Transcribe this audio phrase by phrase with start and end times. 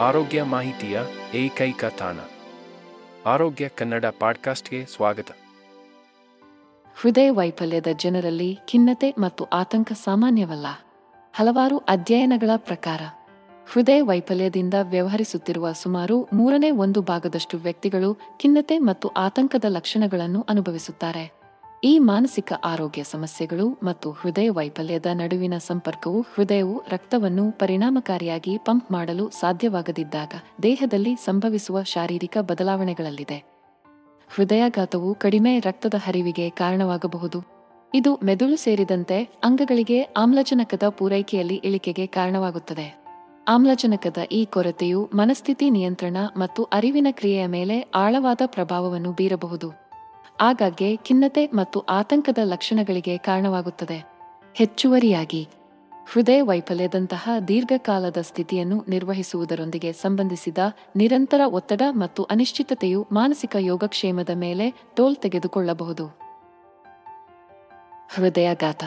[0.00, 1.00] ಆರೋಗ್ಯ ಮಾಹಿತಿಯ
[1.34, 2.16] ಏಕೈಕ ತಾಣ.
[3.26, 5.26] ಆರೋಗ್ಯ ಕನ್ನಡ ಪಾಡ್ಕಾಸ್ಟ್ಗೆ ಸ್ವಾಗತ.
[7.00, 10.66] ಹೃದಯ ವೈಫಲ್ಯದ ಜನರಲ್ಲಿ ಖಿನ್ನತೆ ಮತ್ತು ಆತಂಕ ಸಾಮಾನ್ಯವಲ್ಲ.
[11.34, 13.00] ಹಲವಾರು ಅಧ್ಯಯನಗಳ ಪ್ರಕಾರ,
[13.72, 21.37] ಹೃದಯ ವೈಫಲ್ಯದಿಂದ ವ್ಯವಹರಿಸುತ್ತಿರುವ ಸುಮಾರು ಮೂರನೇ ಒಂದು ಭಾಗದಷ್ಟು ವ್ಯಕ್ತಿಗಳು ಖಿನ್ನತೆ ಮತ್ತು ಆತಂಕದ ಲಕ್ಷಣಗಳನ್ನು ಅನುಭವಿಸುತ್ತಾರೆ.
[21.84, 30.32] ಈ ಮಾನಸಿಕ ಆರೋಗ್ಯ ಸಮಸ್ಯೆಗಳು ಮತ್ತು ಹೃದಯ ವೈಫಲ್ಯದ ನಡುವಿನ ಸಂಪರ್ಕವು ಹೃದಯವು ರಕ್ತವನ್ನು ಪರಿಣಾಮಕಾರಿಯಾಗಿ ಪಂಪ್ ಮಾಡಲು ಸಾಧ್ಯವಾಗದಿದ್ದಾಗ
[30.62, 33.44] ದೇಹದಲ್ಲಿ ಸಂಭವಿಸುವ ಶಾರೀರಿಕ ಬದಲಾವಣೆಗಳಲ್ಲಿದೆ.
[34.28, 37.42] ಹೃದಯಾಘಾತವು ಕಡಿಮೆ ರಕ್ತದ ಹರಿವಿಗೆ ಕಾರಣವಾಗಬಹುದು.
[37.94, 43.04] ಇದು ಮೆದುಳು ಸೇರಿದಂತೆ ಅಂಗಗಳಿಗೆ ಆಮ್ಲಜನಕದ ಪೂರೈಕೆಯಲ್ಲಿ ಇಳಿಕೆಗೆ ಕಾರಣವಾಗುತ್ತದೆ.
[43.48, 49.87] ಆಮ್ಲಜನಕದ ಈ ಕೊರತೆಯು ಮನಸ್ಥಿತಿ ನಿಯಂತ್ರಣ ಮತ್ತು ಅರಿವಿನ ಕ್ರಿಯೆಯ ಮೇಲೆ ಆಳವಾದ ಪ್ರಭಾವವನ್ನು ಬೀರಬಹುದು.
[50.40, 54.04] ಆಗಾಗ್ಗೆ ಖಿನ್ನತೆ ಮತ್ತು ಆತಂಕದ ಲಕ್ಷಣಗಳಿಗೆ ಕಾರಣವಾಗುತ್ತದೆ.
[54.56, 55.48] ಹೆಚ್ಚುವರಿಯಾಗಿ,
[56.12, 60.58] ಹೃದಯ ವೈಫಲ್ಯದಂತಹ ದೀರ್ಘಕಾಲದ ಸ್ಥಿತಿಯನ್ನು ನಿರ್ವಹಿಸುವುದರೊಂದಿಗೆ ಸಂಬಂಧಿಸಿದ
[60.96, 66.06] ನಿರಂತರ ಒತ್ತಡ ಮತ್ತು ಅನಿಶ್ಚಿತತೆಯು ಮಾನಸಿಕ ಯೋಗಕ್ಷೇಮದ ಮೇಲೆ ಟೋಲ್ ತೆಗೆದುಕೊಳ್ಳಬಹುದು.
[68.14, 68.84] ಹೃದಯಾಘಾತ.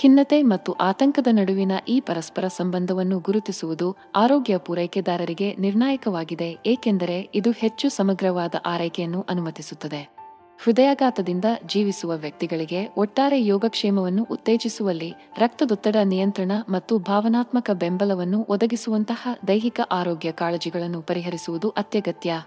[0.00, 8.54] ಖಿನ್ನತೆ ಮತ್ತು ಆತಂಕದ ನಡುವಿನ ಈ ಪರಸ್ಪರ ಸಂಬಂಧವನ್ನು ಗುರುತಿಸುವುದು ಆರೋಗ್ಯ ಪೂರೈಕೆದಾರರಿಗೆ ನಿರ್ಣಾಯಕವಾಗಿದೆ, ಏಕೆಂದರೆ ಇದು ಹೆಚ್ಚು ಸಮಗ್ರವಾದ
[8.66, 10.13] ಆರೈಕೆಯನ್ನು ಅನುಮತಿಸುತ್ತದೆ.
[10.60, 21.00] ಹೃದಯಾಘಾತದಿಂದ ಜೀವಿಸುವ ವ್ಯಕ್ತಿಗಳಿಗೆ ಒಟ್ಟಾರೆ ಯೋಗಕ್ಷೇಮವನ್ನು ಉತ್ತೇಜಿಸುವಲ್ಲಿ ರಕ್ತದೊತ್ತಡ ನಿಯಂತ್ರಣ ಮತ್ತು ಭಾವನಾತ್ಮಕ ಬೆಂಬಲವನ್ನು ಒದಗಿಸುವಂತಹ ದೈಹಿಕ ಆರೋಗ್ಯ ಕಾಳಜಿಗಳನ್ನು
[21.02, 22.40] ಪರಿಹರಿಸುವುದು ಅತ್ಯಗತ್ಯ.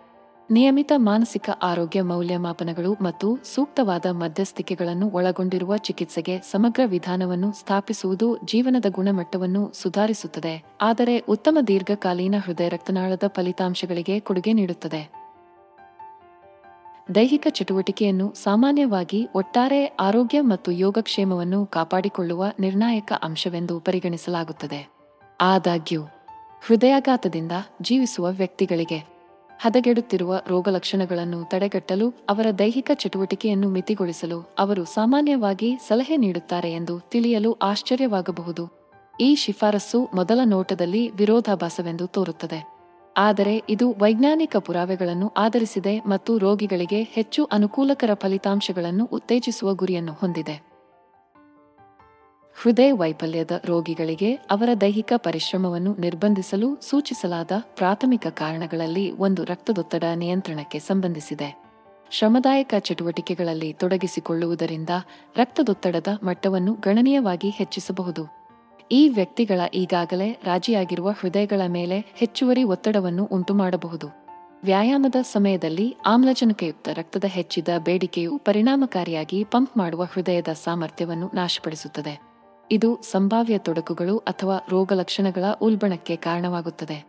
[0.49, 10.55] ನಿಯಮಿತ ಮಾನಸಿಕ ಆರೋಗ್ಯ ಮೌಲ್ಯಮಾಪನಗಳು ಮತ್ತು ಸೂಕ್ತವಾದ ಮಧ್ಯಸ್ಥಿಕೆಗಳನ್ನು ಒಳಗೊಂಡಿರುವ ಚಿಕಿತ್ಸೆಗೆ ಸಮಗ್ರ ವಿಧಾನವನ್ನು ಸ್ಥಾಪಿಸುವುದು ಜೀವನದ ಗುಣಮಟ್ಟವನ್ನು ಸುಧಾರಿಸುತ್ತದೆ,
[10.81, 15.01] ಆದರೆ ಉತ್ತಮ ದೀರ್ಘಕಾಲೀನ ಹೃದಯ ರಕ್ತನಾಳದ ಫಲಿತಾಂಶಗಳಿಗೆ ಕೊಡುಗೆ ನೀಡುತ್ತದೆ.
[17.15, 24.89] ದೈಹಿಕ ಚಟುವಟಿಕೆಯನ್ನು ಸಾಮಾನ್ಯವಾಗಿ ಒಟ್ಟಾರೆ ಆರೋಗ್ಯ ಮತ್ತು ಯೋಗಕ್ಷೇಮವನ್ನು ಕಾಪಾಡಿಕೊಳ್ಳುವ ನಿರ್ಣಾಯಕ ಅಂಶವೆಂದು ಪರಿಗಣಿಸಲಾಗುತ್ತದೆ.
[25.41, 26.01] ಆದಾಗ್ಯೂ,
[26.67, 27.51] ಹೃದಯಾಘಾತದಿಂದ
[27.81, 28.97] ಜೀವಿಸುವ ವ್ಯಕ್ತಿಗಳಿಗೆ
[29.59, 38.69] ಹದಗೆಡುತ್ತಿರುವ ರೋಗಲಕ್ಷಣಗಳನ್ನು ತಡೆಗಟ್ಟಲು ಅವರ ದೈಹಿಕ ಚಟುವಟಿಕೆಯನ್ನು ಮಿತಿಗೊಳಿಸಲು ಅವರು ಸಾಮಾನ್ಯವಾಗಿ ಸಲಹೆ ನೀಡುತ್ತಾರೆ ಎಂದು ತಿಳಿಯಲು ಆಶ್ಚರ್ಯವಾಗಬಹುದು.
[39.19, 42.76] ಈ ಶಿಫಾರಸ್ಸು ಮೊದಲ ನೋಟದಲ್ಲಿ ವಿರೋಧಾಭಾಸವೆಂದು ತೋರುತ್ತದೆ.
[43.17, 50.67] ಆದರೆ ಇದು ವೈಜ್ಞಾನಿಕ ಪುರಾವೆಗಳನ್ನು ಆಧರಿಸಿದೆ ಮತ್ತು ರೋಗಿಗಳಿಗೆ ಹೆಚ್ಚು ಅನುಕೂಲಕರ ಫಲಿತಾಂಶಗಳನ್ನು ಉತ್ತೇಜಿಸುವ ಗುರಿಯನ್ನು ಹೊಂದಿದೆ.
[52.63, 61.67] ಹೃದಯ ವೈಫಲ್ಯದ ರೋಗಿಗಳಿಗೆ ಅವರ ದೈಹಿಕ ಪರಿಶ್ರಮವನ್ನು ನಿರ್ಬಂಧಿಸಲು ಸೂಚಿಸಲಾದ ಪ್ರಾಥಮಿಕ ಕಾರಣಗಳಲ್ಲಿ ಒಂದು ರಕ್ತದೊತ್ತಡ ನಿಯಂತ್ರಣಕ್ಕೆ ಸಂಬಂಧಿಸಿದೆ.
[62.11, 64.89] ಶ್ರಮದಾಯಕ ಚಟುವಟಿಕೆಗಳಲ್ಲಿ ತೊಡಗಿಸಿಕೊಳ್ಳುವುದರಿಂದ
[65.35, 68.36] ರಕ್ತದೊತ್ತಡದ ಮಟ್ಟವನ್ನು ಗಣನೀಯವಾಗಿ ಹೆಚ್ಚಿಸಬಹುದು.
[68.91, 74.07] ಈ ವ್ಯಕ್ತಿಗಳ ಈಗಾಗಲೇ ರಾಜಿಯಾಗಿರುವ ಹೃದಯಗಳ ಮೇಲೆ ಹೆಚ್ಚುವರಿ ಒತ್ತಡವನ್ನು ಉಂಟುಮಾಡಬಹುದು.
[74.63, 82.21] ವ್ಯಾಯಾಮದ ಸಮಯದಲ್ಲಿ ಆಮ್ಲಜನಕಯುಕ್ತ ರಕ್ತದ ಹೆಚ್ಚಿದ ಬೇಡಿಕೆಯು ಪರಿಣಾಮಕಾರಿಯಾಗಿ ಪಂಪ್ ಮಾಡುವ ಹೃದಯದ ಸಾಮರ್ಥ್ಯವನ್ನು ನಾಶಪಡಿಸುತ್ತದೆ.
[82.71, 87.05] ಇದು ಸಂಭಾವ್ಯ ತೊಡಕುಗಳು ಅಥವಾ ರೋಗಲಕ್ಷಣಗಳ ಉಲ್ಬಣಕ್ಕೆ ಕಾರಣವಾಗುತ್ತದೆ.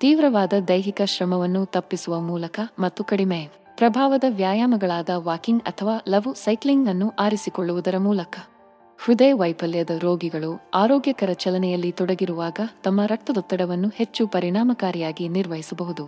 [0.00, 7.98] ತೀವ್ರವಾದ ದೈಹಿಕ ಶ್ರಮವನ್ನು ತಪ್ಪಿಸುವ ಮೂಲಕ ಮತ್ತು ಕಡಿಮೆ ಪ್ರಭಾವದ ವ್ಯಾಯಾಮಗಳಾದ ವಾಕಿಂಗ್ ಅಥವಾ ಲಘು ಸೈಕ್ಲಿಂಗ್ ಅನ್ನು ಆರಿಸಿಕೊಳ್ಳುವುದರ
[7.98, 8.38] ಮೂಲಕ.
[9.04, 16.04] ಹೃದಯ ವೈಫಲ್ಯದ ರೋಗಿಗಳು ಆರೋಗ್ಯಕರ ಚಲನೆಯಲ್ಲಿ ತೊಡಗಿರುವಾಗ ತಮ್ಮ ರಕ್ತದೊತ್ತಡವನ್ನು ಹೆಚ್ಚು ಪರಿಣಾಮಕಾರಿಯಾಗಿ ನಿರ್ವಹಿಸಬಹುದು.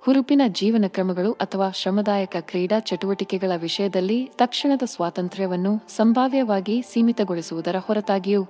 [0.00, 8.42] ಹುರುಪಿನ ಜೀವನ ಕ್ರಮಗಳು ಅಥವಾ ಶ್ರಮದಾಯಕ ಕ್ರೀಡಾ ಚಟುವಟಿಕೆಗಳ ವಿಷಯದಲ್ಲಿ ತಕ್ಷಣದ ಸ್ವಾತಂತ್ರ್ಯವನ್ನು ಸಂಭಾವ್ಯವಾಗಿ ಸೀಮಿತಗೊಳಿಸುವುದರ ಹೊರತಾಗಿಯೂ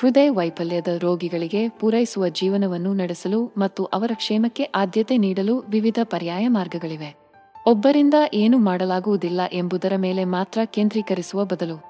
[0.00, 7.23] ಹೃದಯ ವೈಫಲ್ಯದ ರೋಗಿಗಳಿಗೆ ಪೂರೈಸುವ ಜೀವನವನ್ನು ನಡೆಸಲು ಮತ್ತು ಅವರ ಕ್ಷೇಮಕ್ಕೆ ಆದ್ಯತೆ ನೀಡಲು ವಿವಿಧ ಪರ್ಯಾಯ ಮಾರ್ಗಗಳಿವೆ.
[7.66, 11.82] ಒಬ್ಬರಿಂದ ಏನು ಮಾಡಲಾಗುವುದಿಲ್ಲ ಎಂಬುದರ ಮೇಲೆ ಮಾತ್ರ ಕೇಂದ್ರೀಕರಿಸುವ ಬದಲು.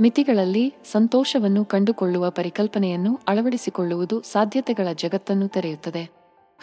[0.00, 6.10] ಮಿತಿಗಳಲ್ಲಿ ಸಂತೋಷವನ್ನು ಕಂಡುಕೊಳ್ಳುವ ಪರಿಕಲ್ಪನೆಯನ್ನು ಅಳವಡಿಸಿಕೊಳ್ಳುವುದು ಸಾಧ್ಯತೆಗಳ ಜಗತ್ತನ್ನು ತೆರೆಯುತ್ತದೆ.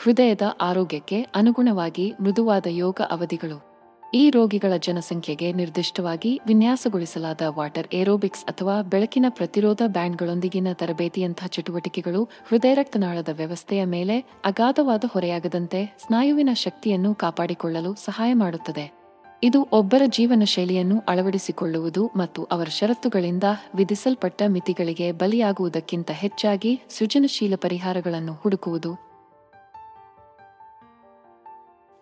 [0.03, 3.68] ಹೃದಯದ ಆರೋಗ್ಯಕ್ಕೆ ಅನುಗುಣವಾಗಿ ಮೃದುವಾದ ಯೋಗ ಅವಧಿಗಳು.
[4.13, 13.29] ಈ ರೋಗಿಗಳ ಜನಸಂಖ್ಯೆಗೆ ನಿರ್ದಿಷ್ಟವಾಗಿ ವಿನ್ಯಾಸಗೊಳಿಸಲಾದ ವಾಟರ್ ಏರೋಬಿಕ್ಸ್ ಅಥವಾ ಬೆಳಕಿನ ಪ್ರತಿರೋಧ ಬ್ಯಾಂಡ್ಗಳೊಂದಿಗಿನ ತರಬೇತಿಯಂತಹ ಚಟುವಟಿಕೆಗಳು ಹೃದಯ ರಕ್ತನಾಳದ
[13.31, 18.99] ವ್ಯವಸ್ಥೆಯ ಮೇಲೆ ಅಗಾಧವಾದ ಹೊರೆಯಾಗದಂತೆ ಸ್ನಾಯುವಿನ ಶಕ್ತಿಯನ್ನು ಕಾಪಾಡಿಕೊಳ್ಳಲು ಸಹಾಯ ಮಾಡುತ್ತದೆ.
[19.43, 23.43] ಇದು ಒಬ್ಬರ ಜೀವನ ಶೈಲಿಯನ್ನು ಅಳವಡಿಸಿಕೊಳ್ಳುವುದು ಮತ್ತು ಅವರ ಷರತ್ತುಗಳಿಂದ
[23.75, 29.08] ವಿಧಿಸಲ್ಪಟ್ಟ ಮಿತಿಗಳಿಗೆ ಬಲಿಯಾಗುವುದಕ್ಕಿಂತ ಹೆಚ್ಚಾಗಿ ಸೃಜನಶೀಲ ಪರಿಹಾರಗಳನ್ನು ಹುಡುಕುವುದು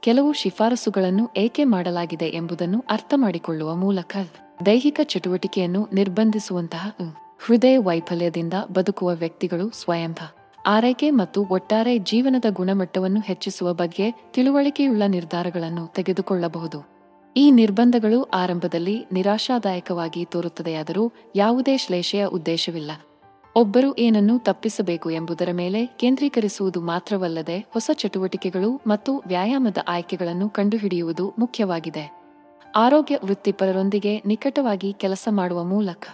[0.08, 4.18] ಕೆಲವು ಶಿಫಾರಸುಗಳನ್ನು ಏಕೆ ಮಾಡಲಾಗಿದೆ ಎಂಬುದನ್ನು ಅರ್ಥಮಾಡಿಕೊಳ್ಳುವ ಮೂಲಕ
[4.66, 6.96] ದೈಹಿಕ ಚಟುವಟಿಕೆಯನ್ನು ನಿರ್ಬಂಧಿಸುವಂತಹ
[7.46, 10.16] ಹೃದಯ ವೈಫಲ್ಯದಿಂದ ಬದುಕುವ ವ್ಯಕ್ತಿಗಳು ಸ್ವಯಂ
[10.68, 16.84] ಆರೈಕೆ ಮತ್ತು ಒಟ್ಟಾರೆ ಜೀವನದ ಗುಣಮಟ್ಟವನ್ನು ಹೆಚ್ಚಿಸುವ ಬಗ್ಗೆ ತಿಳುವಳಿಕೆಯುಳ್ಳ ನಿರ್ಧಾರಗಳನ್ನು ತೆಗೆದುಕೊಳ್ಳಬಹುದು.
[17.38, 22.92] ಈ ನಿರ್ಬಂಧಗಳು ಆರಂಭದಲ್ಲಿ ನಿರಾಶಾದಾಯಕವಾಗಿ ತೋರುತ್ತದೆಯಾದರೂ ಯಾವುದೇ ಶ್ಲೇಷೆಯ ಉದ್ದೇಶವಿಲ್ಲ.
[23.58, 32.22] ಒಬ್ಬರು ಏನನ್ನು ತಪ್ಪಿಸಬೇಕು ಎಂಬುದರ ಮೇಲೆ ಕೇಂದ್ರೀಕರಿಸುವುದು ಮಾತ್ರವಲ್ಲದೆ ಹೊಸ ಚಟುವಟಿಕೆಗಳು ಮತ್ತು ವ್ಯಾಯಾಮದ ಆಯ್ಕೆಗಳನ್ನು ಕಂಡುಹಿಡಿಯುವುದು ಮುಖ್ಯವಾಗಿದೆ.
[32.76, 36.06] ಆರೋಗ್ಯ ವೃತ್ತಿಪರರೊಂದಿಗೆ ನಿಕಟವಾಗಿ ಕೆಲಸ ಮಾಡುವ ಮೂಲಕ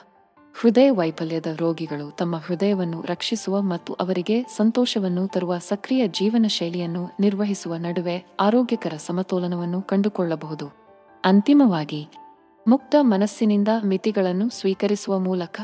[0.62, 8.26] ಹೃದಯ ವೈಫಲ್ಯದ ರೋಗಿಗಳು ತಮ್ಮ ಹೃದಯವನ್ನು ರಕ್ಷಿಸುವ ಮತ್ತು ಅವರಿಗೆ ಸಂತೋಷವನ್ನು ತರುವ ಸಕ್ರಿಯ ಜೀವನ ಶೈಲಿಯನ್ನು ನಿರ್ವಹಿಸುವ ನಡುವೆ
[8.40, 10.68] ಆರೋಗ್ಯಕರ ಸಮತೋಲನವನ್ನು ಕಂಡುಕೊಳ್ಳಬಹುದು.
[11.26, 12.08] ಅಂತಿಮವಾಗಿ,
[12.68, 15.62] ಮುಕ್ತ ಮನಸ್ಸಿನಿಂದ ಮಿತಿಗಳನ್ನು ಸ್ವೀಕರಿಸುವ ಮೂಲಕ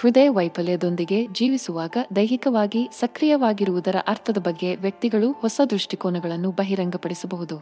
[0.00, 7.56] ಹೃದಯ ವೈಫಲ್ಯದೊಂದಿಗೆ ಜೀವಿಸುವಾಗ ದೈಹಿಕವಾಗಿ ಸಕ್ರಿಯವಾಗಿರುವುದರ ಅರ್ಥದ ಬಗ್ಗೆ ವ್ಯಕ್ತಿಗಳು ಹೊಸ ದೃಷ್ಟಿಕೋನಗಳನ್ನು ಬಹಿರಂಗಪಡಿಸಬಹುದು.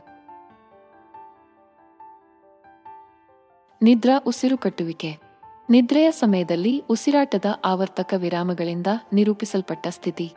[3.82, 5.18] ನಿದ್ರಾ ಉಸಿರು ಕಟ್ಟುವಿಕೆ.
[5.70, 10.28] ನಿದ್ರೆಯ ಸಮಯದಲ್ಲಿ ಉಸಿರಾಟದ ಆವರ್ತಕ ವಿರಾಮಗಳಿಂದ ನಿರೂಪಿಸಲ್ಪಟ್ಟ ಸ್ಥಿತಿ.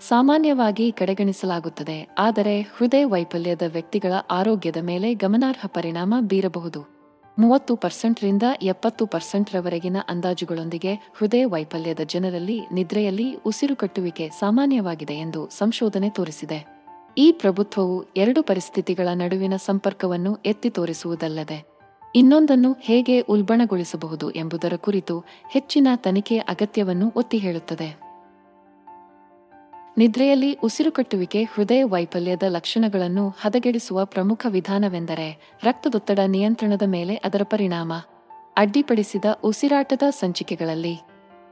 [0.00, 6.91] ಸಾಮಾನ್ಯವಾಗಿ ಕಡೆಗಣಿಸಲಾಗುತ್ತದೆ, ಆದರೆ ಹೃದಯ ವೈಫಲ್ಯದ ವ್ಯಕ್ತಿಗಳ ಆರೋಗ್ಯದ ಮೇಲೆ ಗಮನಾರ್ಹ ಪರಿಣಾಮ ಬೀರಬಹುದು.
[7.38, 16.82] ಮೂವತ್ತು ಪರ್ಸೆಂಟ್ರಿಂದ ಎಪ್ಪತ್ತು ಪರ್ಸೆಂಟ್ರವರೆಗಿನ ಅಂದಾಜುಗಳೊಂದಿಗೆ ಹೃದಯ ವೈಫಲ್ಯದ ಜನರಲ್ಲಿ, ನಿದ್ರೆಯಲ್ಲಿ ಉಸಿರುಕಟ್ಟುವಿಕೆ ಸಾಮಾನ್ಯವಾಗಿದೆ ಎಂದು ಸಂಶೋಧನೆ ತೋರಿಸಿದೆ.
[17.18, 21.64] ಈ ಪ್ರಭುತ್ವವು ಎರಡು ಪರಿಸ್ಥಿತಿಗಳ ನಡುವಿನ ಸಂಪರ್ಕವನ್ನು ಎತ್ತಿ ತೋರಿಸುವುದಲ್ಲದೆ,
[22.14, 28.11] ಇನ್ನೊಂದನ್ನು ಹೇಗೆ ಉಲ್ಬಣಗೊಳಿಸಬಹುದು ಎಂಬುದರ ಕುರಿತು ಹೆಚ್ಚಿನ ತನಿಖೆ ಅಗತ್ಯವನ್ನು ಒತ್ತಿ ಹೇಳುತ್ತದೆ.
[29.98, 37.92] ನಿದ್ರೆಯಲ್ಲಿ ಉಸಿರುಕಟ್ಟುವಿಕೆ ಹೃದಯ ವೈಫಲ್ಯದ ಲಕ್ಷಣಗಳನ್ನು ಹದಗೆಡಿಸುವ ಪ್ರಮುಖ ವಿಧಾನವೆಂದರೆ ರಕ್ತದೊತ್ತಡ ನಿಯಂತ್ರಣದ ಮೇಲೆ ಅದರ ಪರಿಣಾಮ.
[38.56, 41.00] ಅಡ್ಡಿಪಡಿಸಿದ ಉಸಿರಾಟದ ಸಂಚಿಕೆಗಳಲ್ಲಿ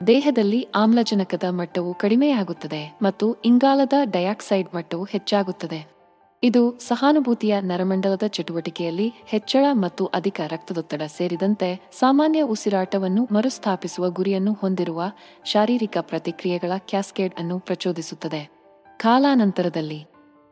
[0.06, 5.99] ದೇಹದಲ್ಲಿ ಆಮ್ಲಜನಕದ ಮಟ್ಟವು ಕಡಿಮೆಯಾಗುತ್ತದೆ ಮತ್ತು ಇಂಗಾಲದ ಡೈಆಕ್ಸೈಡ್ ಮಟ್ಟವು ಹೆಚ್ಚಾಗುತ್ತದೆ.
[6.42, 15.02] ಇದು ಸಹಾನುಭೂತಿಯ ನರಮಂಡಲದ ಚಟುವಟಿಕೆಯಲ್ಲಿ ಹೆಚ್ಚಳ ಮತ್ತು ಅಧಿಕ ರಕ್ತದೊತ್ತಡ ಸೇರಿದಂತೆ ಸಾಮಾನ್ಯ ಉಸಿರಾಟವನ್ನು ಮರುಸ್ಥಾಪಿಸುವ ಗುರಿಯನ್ನು ಹೊಂದಿರುವ
[15.44, 18.50] ಶಾರೀರಿಕ ಪ್ರತಿಕ್ರಿಯೆಗಳ ಕ್ಯಾಸ್ಕೇಡ್ ಅನ್ನು ಪ್ರಚೋದಿಸುತ್ತದೆ.
[18.96, 20.06] ಕಾಲಾನಂತರದಲ್ಲಿ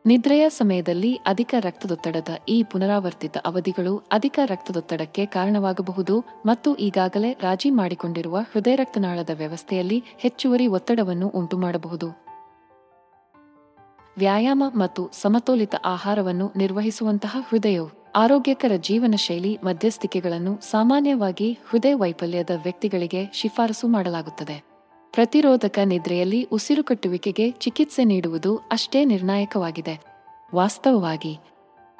[0.05, 8.75] ನಿದ್ರೆಯ ಸಮಯದಲ್ಲಿ ಅಧಿಕ ರಕ್ತದೊತ್ತಡದ ಈ ಪುನರಾವರ್ತಿತ ಅವಧಿಗಳು ಅಧಿಕ ರಕ್ತದೊತ್ತಡಕ್ಕೆ ಕಾರಣವಾಗಬಹುದು ಮತ್ತು ಈಗಾಗಲೇ ರಾಜಿ ಮಾಡಿಕೊಂಡಿರುವ ಹೃದಯ
[8.75, 12.28] ರಕ್ತನಾಳದ ವ್ಯವಸ್ಥೆಯಲ್ಲಿ ಹೆಚ್ಚುವರಿ ಒತ್ತಡವನ್ನು ಉಂಟುಮಾಡಬಹುದು.
[14.19, 23.87] ವ್ಯಾಯಾಮ ಮತ್ತು ಸಮತೋಲಿತ ಆಹಾರವನ್ನು ನಿರ್ವಹಿಸುವಂತಹ ಹೃದಯವು ಆರೋಗ್ಯಕರ ಜೀವನ ಶೈಲಿ ಮಧ್ಯಸ್ಥಿಕೆಗಳನ್ನು ಸಾಮಾನ್ಯವಾಗಿ ಹೃದಯ ವೈಫಲ್ಯದ ವ್ಯಕ್ತಿಗಳಿಗೆ ಶಿಫಾರಸು
[23.87, 24.55] ಮಾಡಲಾಗುತ್ತದೆ.
[25.13, 29.95] ಪ್ರತಿರೋಧಕ ನಿದ್ರೆಯಲ್ಲಿ ಉಸಿರುಕಟ್ಟುವಿಕೆಗೆ ಚಿಕಿತ್ಸೆ ನೀಡುವುದು ಅಷ್ಟೇ ನಿರ್ಣಾಯಕವಾಗಿದೆ.
[30.55, 31.33] ವಾಸ್ತವವಾಗಿ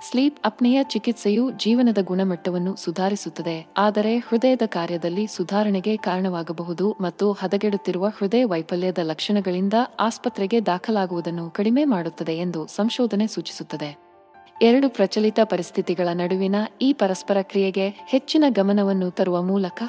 [0.01, 8.97] ಸ್ಲೀಪ್ ಅಪ್ನೆಯ ಚಿಕಿತ್ಸೆಯು ಜೀವನದ ಗುಣಮಟ್ಟವನ್ನು ಸುಧಾರಿಸುತ್ತದೆ, ಆದರೆ ಹೃದಯದ ಕಾರ್ಯದಲ್ಲಿ ಸುಧಾರಣೆಗೆ ಕಾರಣವಾಗಬಹುದು ಮತ್ತು ಹದಗೆಡುತ್ತಿರುವ ಹೃದಯ ವೈಫಲ್ಯದ
[9.01, 13.91] ಲಕ್ಷಣಗಳಿಂದ ಆಸ್ಪತ್ರೆಗೆ ದಾಖಲಾಗುವುದನ್ನು ಕಡಿಮೆ ಮಾಡುತ್ತದೆ ಎಂದು ಸಂಶೋಧನೆ ಸೂಚಿಸುತ್ತದೆ.
[14.61, 19.83] ಎರಡು ಪ್ರಚಲಿತ ಪರಿಸ್ಥಿತಿಗಳ ನಡುವಿನ ಈ ಪರಸ್ಪರ ಕ್ರಿಯೆಗೆ ಹೆಚ್ಚಿನ ಗಮನವನ್ನು ತರುವ ಮೂಲಕ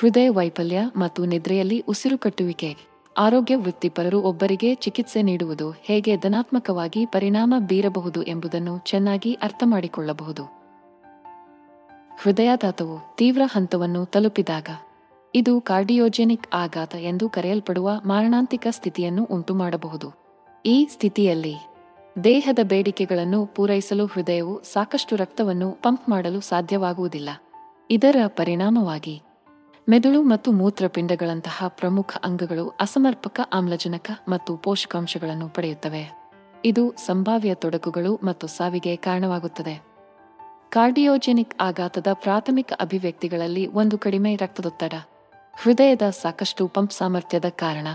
[0.00, 8.78] ಹೃದಯ ವೈಫಲ್ಯ ಮತ್ತು ನಿದ್ರೆಯಲ್ಲಿ ಉಸಿರುಕಟ್ಟುವಿಕೆ ಆರೋಗ್ಯ ವೃತ್ತಿಪರರು ಒಬ್ಬರಿಗೆ ಚಿಕಿತ್ಸೆ ನೀಡುವುದು ಹೇಗೆ ಧನಾತ್ಮಕವಾಗಿ ಪರಿಣಾಮ ಬೀರಬಹುದು ಎಂಬುದನ್ನು
[8.78, 10.44] ಚೆನ್ನಾಗಿ ಅರ್ಥಮಾಡಿಕೊಳ್ಳಬಹುದು.
[12.22, 14.68] ಹೃದಯಾಘಾತವು ತೀವ್ರ ಹಂತವನ್ನು ತಲುಪಿದಾಗ
[15.34, 20.12] ಇದು ಕಾರ್ಡಿಯೋಜೆನಿಕ್ ಆಘಾತ ಎಂದು ಕರೆಯಲ್ಪಡುವ ಮಾರಣಾಂತಿಕ ಸ್ಥಿತಿಯನ್ನು ಉಂಟುಮಾಡಬಹುದು.
[20.66, 21.54] ಈ ಸ್ಥಿತಿಯಲ್ಲಿ
[22.24, 27.28] ದೇಹದ ಬೇಡಿಕೆಗಳನ್ನು ಪೂರೈಸಲು ಹೃದಯವು ಸಾಕಷ್ಟು ರಕ್ತವನ್ನು ಪಂಪ್ ಮಾಡಲು ಸಾಧ್ಯವಾಗುವುದಿಲ್ಲ.
[27.90, 29.22] ಇದರ ಪರಿಣಾಮವಾಗಿ
[29.88, 36.28] ಮೆದುಳು ಮತ್ತು ಮೂತ್ರಪಿಂಡಗಳಂತಹ ಪ್ರಮುಖ ಅಂಗಗಳು ಅಸಮರ್ಪಕ, ಆಮ್ಲಜನಕ ಮತ್ತು ಪೋಷಕಾಂಶಗಳನ್ನು ಪಡೆಯುತ್ತವೆ.
[36.64, 39.82] ಇದು ಸಂಭಾವ್ಯ ತೊಡಕುಗಳು ಮತ್ತು ಸಾವಿಗೆ ಕಾರಣವಾಗುತ್ತದೆ.
[40.68, 44.92] ಕಾರ್ಡಿಯೋಜೆನಿಕ್ ಆಘಾತದ ಪ್ರಾಥಮಿಕ ಅಭಿವ್ಯಕ್ತಿಗಳಲ್ಲಿ ಒಂದು ಕಡಿಮೆ ರಕ್ತದೊತ್ತಡ.
[45.62, 47.86] ಹೃದಯದ ಸಾಕಷ್ಟು ಪಂಪ್ ಸಾಮರ್ಥ್ಯದ ಕಾರಣ,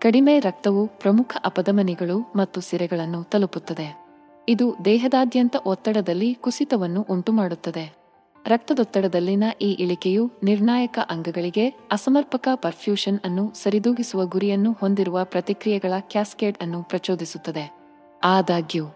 [0.00, 4.06] ಕಡಿಮೆ ರಕ್ತವು ಪ್ರಮುಖ ಅಪಧಮನಿಗಳು ಮತ್ತು ಸಿರೆಗಳನ್ನು ತಲುಪುತ್ತದೆ.
[4.48, 7.99] ಇದು ದೇಹದಾದ್ಯಂತ ಒತ್ತಡದಲ್ಲಿ ಕುಸಿತವನ್ನು ಉಂಟುಮಾಡುತ್ತದೆ.
[8.46, 17.78] ರಕ್ತದೊತ್ತಡದಲ್ಲಿನ ಈ ಇಳಿಕೆಯು ನಿರ್ಣಾಯಕ ಅಂಗಗಳಿಗೆ ಅಸಮರ್ಪಕ ಪರ್ಫ್ಯೂಷನ್ ಅನ್ನು ಸರಿದೂಗಿಸುವ ಗುರಿಯನ್ನು ಹೊಂದಿರುವ ಪ್ರತಿಕ್ರಿಯೆಗಳ ಕ್ಯಾಸ್ಕೇಡ್ ಅನ್ನು ಪ್ರಚೋದಿಸುತ್ತದೆ.
[18.24, 18.86] ಆದಾಗ್ಯೂ,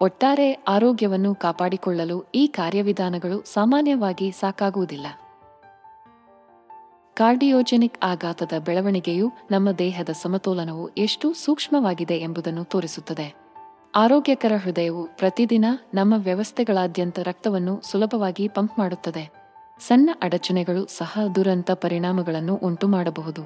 [0.00, 5.06] ಒಟ್ಟಾರೆ ಆರೋಗ್ಯವನ್ನು ಕಾಪಾಡಿಕೊಳ್ಳಲು ಈ ಕಾರ್ಯವಿಧಾನಗಳು ಸಾಮಾನ್ಯವಾಗಿ ಸಾಕಾಗುವುದಿಲ್ಲ.
[7.14, 13.45] ಕಾರ್ಡಿಯೋಜೆನಿಕ್ ಆಘಾತದ ಬೆಳವಣಿಗೆಯು ನಮ್ಮ ದೇಹದ ಸಮತೋಲನವು ಎಷ್ಟು ಸೂಕ್ಷ್ಮವಾಗಿದೆ ಎಂಬುದನ್ನು ತೋರಿಸುತ್ತದೆ.
[13.94, 15.64] ಆರೋಗ್ಯಕರ ಹೃದಯವು ಪ್ರತಿದಿನ
[15.94, 19.32] ನಮ್ಮ ವ್ಯವಸ್ಥೆಗಳಾದ್ಯಂತ ರಕ್ತವನ್ನು ಸುಲಭವಾಗಿ ಪಂಪ್ ಮಾಡುತ್ತದೆ.
[19.80, 23.42] ಸಣ್ಣ ಅಡಚಣೆಗಳು ಸಹ ದುರಂತ ಪರಿಣಾಮಗಳನ್ನು ಉಂಟುಮಾಡಬಹುದು.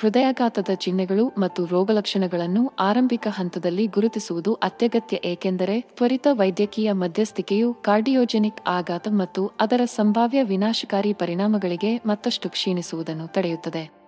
[0.00, 9.52] ಹೃದಯಾಘಾತದ ಚಿಹ್ನೆಗಳು ಮತ್ತು ರೋಗಲಕ್ಷಣಗಳನ್ನು ಆರಂಭಿಕ ಹಂತದಲ್ಲಿ ಗುರುತಿಸುವುದು ಅತ್ಯಗತ್ಯ ಏಕೆಂದರೆ ತ್ವರಿತ ವೈದ್ಯಕೀಯ ಮಧ್ಯಸ್ಥಿಕೆಯು ಕಾರ್ಡಿಯೋಜೆನಿಕ್ ಆಘಾತ ಮತ್ತು
[9.60, 13.99] ಅದರ ಸಂಭಾವ್ಯ ವಿನಾಶಕಾರಿ ಪರಿಣಾಮಗಳಿಗೆ ಮತ್ತಷ್ಟು ಕ್ಷೀಣಿಸುವುದನ್ನು ತಡೆಯುತ್ತದೆ.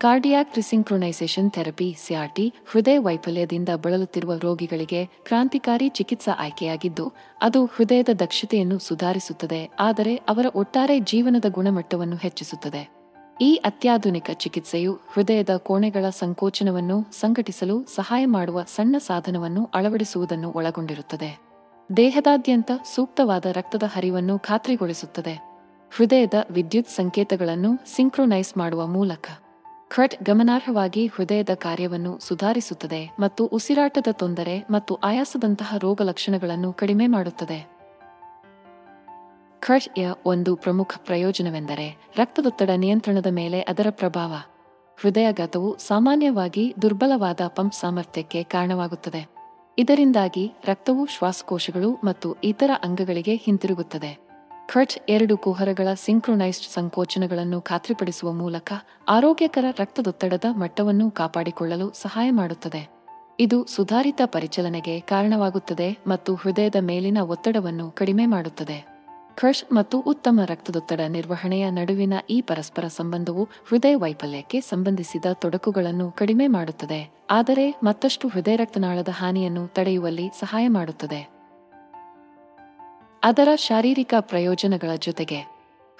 [0.00, 9.70] ಕಾರ್ಡಿಯಾಕ್ ರಿಸಿಂಕ್ರೊನೈಸೇಷನ್ ಥೆರಪಿ ಸಿಆರ್ಟಿ ಹೃದಯ ವೈಫಲ್ಯದಿಂದ ಬಳಲುತ್ತಿರುವ ರೋಗಿಗಳಿಗೆ ಕ್ರಾಂತಿಕಾರಿ ಚಿಕಿತ್ಸಾ ಆಯ್ಕೆಯಾಗಿದ್ದು, ಅದು ಹೃದಯದ ದಕ್ಷತೆಯನ್ನು ಸುಧಾರಿಸುತ್ತದೆ,
[9.80, 12.82] ಆದರೆ ಅವರ ಒಟ್ಟಾರೆ ಜೀವನದ ಗುಣಮಟ್ಟವನ್ನು ಹೆಚ್ಚಿಸುತ್ತದೆ.
[13.40, 21.38] ಈ ಅತ್ಯಾಧುನಿಕ ಚಿಕಿತ್ಸೆಯು ಹೃದಯದ ಕೋಣೆಗಳ ಸಂಕೋಚನವನ್ನು ಸಂಘಟಿಸಲು ಸಹಾಯ ಮಾಡುವ ಸಣ್ಣ ಸಾಧನವನ್ನು ಅಳವಡಿಸುವುದನ್ನು ಒಳಗೊಂಡಿರುತ್ತದೆ.
[21.96, 25.34] ದೇಹದಾದ್ಯಂತ ಸೂಕ್ತವಾದ ರಕ್ತದ ಹರಿವನ್ನು ಖಾತ್ರಿಗೊಳಿಸುತ್ತದೆ.
[25.96, 29.28] ಹೃದಯದ ವಿದ್ಯುತ್ ಸಂಕೇತಗಳನ್ನು ಸಿಂಕ್ರೊನೈಸ್ ಮಾಡುವ ಮೂಲಕ.
[29.96, 37.68] ಖಟ್ ಗಮನಾರ್ಹವಾಗಿ ಹೃದಯದ ಕಾರ್ಯವನ್ನು ಸುಧಾರಿಸುತ್ತದೆ ಮತ್ತು ಉಸಿರಾಟದ ತೊಂದರೆ ಮತ್ತು ಆಯಾಸದಂತಹ ರೋಗಲಕ್ಷಣಗಳನ್ನು ಕಡಿಮೆ ಮಾಡುತ್ತದೆ.
[39.60, 44.32] ಖಟ್ ಯ ಒಂದು ಪ್ರಮುಖ ಪ್ರಯೋಜನವೆಂದರೆ ರಕ್ತದೊತ್ತಡ ನಿಯಂತ್ರಣದ ಮೇಲೆ ಅದರ ಪ್ರಭಾವ.
[45.00, 49.28] ಹೃದಯಾಘಾತವು ಸಾಮಾನ್ಯವಾಗಿ ದುರ್ಬಲವಾದ ಪಂಪ್ ಸಾಮರ್ಥ್ಯಕ್ಕೆ ಕಾರಣವಾಗುತ್ತದೆ.
[49.78, 54.23] ಇದರಿಂದಾಗಿ ರಕ್ತವು ಶ್ವಾಸಕೋಶಗಳು ಮತ್ತು ಇತರ ಅಂಗಗಳಿಗೆ ಹಿಂತಿರುಗುತ್ತದೆ.
[54.68, 58.72] ಖಟ್ ಎರಡು ಕುಹರಗಳ ಸಿಂಕ್ರೊನೈಸ್ಡ್ ಸಂಕೋಚನಗಳನ್ನು ಖಾತ್ರಿಪಡಿಸುವ ಮೂಲಕ
[59.08, 62.88] ಆರೋಗ್ಯಕರ ರಕ್ತದೊತ್ತಡದ ಮಟ್ಟವನ್ನು ಕಾಪಾಡಿಕೊಳ್ಳಲು ಸಹಾಯ ಮಾಡುತ್ತದೆ.
[63.40, 68.94] ಇದು ಸುಧಾರಿತ ಪರಿಚಲನೆಗೆ ಕಾರಣವಾಗುತ್ತದೆ ಮತ್ತು ಹೃದಯದ ಮೇಲಿನ ಒತ್ತಡವನ್ನು ಕಡಿಮೆ ಮಾಡುತ್ತದೆ.
[69.34, 77.00] ಖರ್ಷ್ ಮತ್ತು ಉತ್ತಮ ರಕ್ತದೊತ್ತಡ ನಿರ್ವಹಣೆಯ ನಡುವಿನ ಈ ಪರಸ್ಪರ ಸಂಬಂಧವು ಹೃದಯ ವೈಫಲ್ಯಕ್ಕೆ ಸಂಬಂಧಿಸಿದ ತೊಡಕುಗಳನ್ನು ಕಡಿಮೆ ಮಾಡುತ್ತದೆ,
[77.30, 81.33] ಆದರೆ ಮತ್ತಷ್ಟು ಹೃದಯ ರಕ್ತನಾಳದ ಹಾನಿಯನ್ನು ತಡೆಯುವಲ್ಲಿ ಸಹಾಯ ಮಾಡುತ್ತದೆ.
[83.24, 85.36] ಅದರ ಶಾರೀರಿಕ ಪ್ರಯೋಜನಗಳ ಜೊತೆಗೆ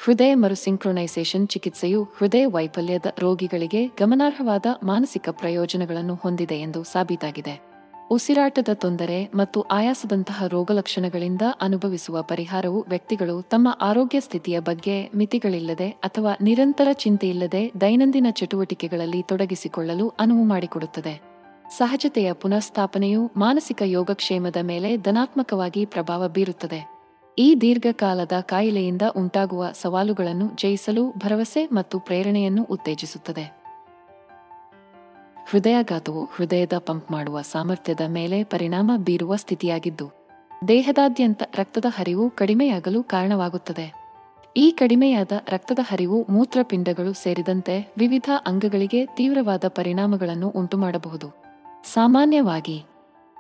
[0.05, 7.63] ಹೃದಯ ಮರುಸಿಂಕ್ರೊನೈಸೇಷನ್ ಚಿಕಿತ್ಸೆಯು ಹೃದಯ ವೈಫಲ್ಯದ ರೋಗಿಗಳಿಗೆ ಗಮನಾರ್ಹವಾದ ಮಾನಸಿಕ ಪ್ರಯೋಜನಗಳನ್ನು ಹೊಂದಿದೆ ಎಂದು ಸಾಬೀತಾಗಿದೆ.
[8.11, 16.89] ಉಸಿರಾಟದ ತೊಂದರೆ ಮತ್ತು ಆಯಾಸದಂತಹ ರೋಗಲಕ್ಷಣಗಳಿಂದ ಅನುಭವಿಸುವ ಪರಿಹಾರವು ವ್ಯಕ್ತಿಗಳು ತಮ್ಮ ಆರೋಗ್ಯ ಸ್ಥಿತಿಯ ಬಗ್ಗೆ ಮಿತಿಗಳಿಲ್ಲದೆ ಅಥವಾ ನಿರಂತರ
[16.93, 21.21] ಚಿಂತೆಯಿಲ್ಲದೆ ದೈನಂದಿನ ಚಟುವಟಿಕೆಗಳಲ್ಲಿ ತೊಡಗಿಸಿಕೊಳ್ಳಲು ಅನುವು ಮಾಡಿಕೊಡುತ್ತದೆ.
[21.77, 26.94] ಸಹಜತೆಯ ಪುನಃಸ್ಥಾಪನೆಯು ಮಾನಸಿಕ ಯೋಗಕ್ಷೇಮದ ಮೇಲೆ ಧನಾತ್ಮಕವಾಗಿ ಪ್ರಭಾವ ಬೀರುತ್ತದೆ.
[27.39, 33.45] ಈ ದೀರ್ಘಕಾಲದ ಕಾಯಿಲೆಯಿಂದ ಉಂಟಾಗುವ ಸವಾಲುಗಳನ್ನು ಜಯಿಸಲು ಭರವಸೆ ಮತ್ತು ಪ್ರೇರಣೆಯನ್ನು ಉತ್ತೇಜಿಸುತ್ತದೆ.
[35.51, 40.07] ಹೃದಯಾಘಾತವು ಹೃದಯದ ಪಂಪ್ ಮಾಡುವ ಸಾಮರ್ಥ್ಯದ ಮೇಲೆ ಪರಿಣಾಮ ಬೀರುವ ಸ್ಥಿತಿಯಾಗಿದ್ದು,
[40.69, 43.87] ದೇಹದಾದ್ಯಂತ ರಕ್ತದ ಹರಿವು ಕಡಿಮೆಯಾಗಲು ಕಾರಣವಾಗುತ್ತದೆ.
[44.57, 51.29] ಈ ಕಡಿಮೆಯಾದ ರಕ್ತದ ಹರಿವು ಮೂತ್ರಪಿಂಡಗಳು ಸೇರಿದಂತೆ ವಿವಿಧ ಅಂಗಗಳಿಗೆ ತೀವ್ರವಾದ ಪರಿಣಾಮಗಳನ್ನು ಉಂಟುಮಾಡಬಹುದು.
[51.93, 52.85] ಸಾಮಾನ್ಯವಾಗಿ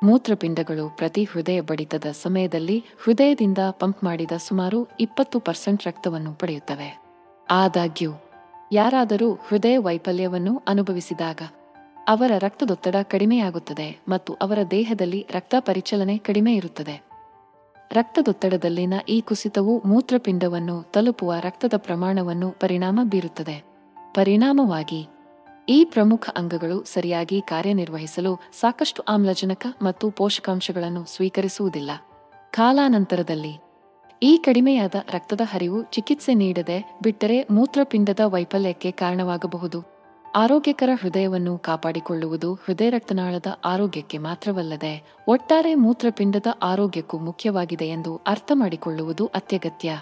[0.05, 7.03] ಮೂತ್ರಪಿಂಡಗಳು ಪ್ರತಿ ಹೃದಯ ಬಡಿತದ ಸಮಯದಲ್ಲಿ ಹೃದಯದಿಂದ ಪಂಪ್ ಮಾಡಿದ ಸುಮಾರು ಇಪ್ಪತ್ತು ಪರ್ಸೆಂಟ್ ರಕ್ತವನ್ನು ಪಡೆಯುತ್ತವೆ.
[7.51, 8.11] ಆದಾಗ್ಯೂ,
[8.73, 11.43] ಯಾರಾದರೂ ಹೃದಯ ವೈಫಲ್ಯವನ್ನು ಅನುಭವಿಸಿದಾಗ
[12.09, 17.03] ಅವರ ರಕ್ತದೊತ್ತಡ ಕಡಿಮೆಯಾಗುತ್ತದೆ ಮತ್ತು ಅವರ ದೇಹದಲ್ಲಿ ರಕ್ತ ಪರಿಚಲನೆ ಕಡಿಮೆ ಇರುತ್ತದೆ.
[17.93, 23.65] ರಕ್ತದೊತ್ತಡದಲ್ಲಿನ ಈ ಕುಸಿತವು ಮೂತ್ರಪಿಂಡವನ್ನು ತಲುಪುವ ರಕ್ತದ ಪ್ರಮಾಣವನ್ನು ಪರಿಣಾಮ ಬೀರುತ್ತದೆ.
[24.15, 25.09] ಪರಿಣಾಮವಾಗಿ
[25.69, 31.91] ಈ ಪ್ರಮುಖ ಅಂಗಗಳು ಸರಿಯಾಗಿ ಕಾರ್ಯನಿರ್ವಹಿಸಲು ಸಾಕಷ್ಟು ಆಮ್ಲಜನಕ ಮತ್ತು ಪೋಷಕಾಂಶಗಳನ್ನು ಸ್ವೀಕರಿಸುವುದಿಲ್ಲ.
[32.51, 33.61] ಕಾಲಾನಂತರದಲ್ಲಿ
[34.23, 39.81] ಈ ಕಡಿಮೆಯಾದ ರಕ್ತದ ಹರಿವು ಚಿಕಿತ್ಸೆ ನೀಡದೆ ಬಿಟ್ಟರೆ ಮೂತ್ರಪಿಂಡದ ವೈಫಲ್ಯಕ್ಕೆ ಕಾರಣವಾಗಬಹುದು.
[40.35, 49.99] ಆರೋಗ್ಯಕರ ಹೃದಯವನ್ನು ಕಾಪಾಡಿಕೊಳ್ಳುವುದು ಹೃದಯ ರಕ್ತನಾಳದ ಆರೋಗ್ಯಕ್ಕೆ ಮಾತ್ರವಲ್ಲದೆ ಒಟ್ಟಾರೆ ಮೂತ್ರಪಿಂಡದ ಆರೋಗ್ಯಕ್ಕೂ ಮುಖ್ಯವಾಗಿದೆ ಎಂದು ಅರ್ಥ ಮಾಡಿಕೊಳ್ಳುವುದು ಅತ್ಯಗತ್ಯ.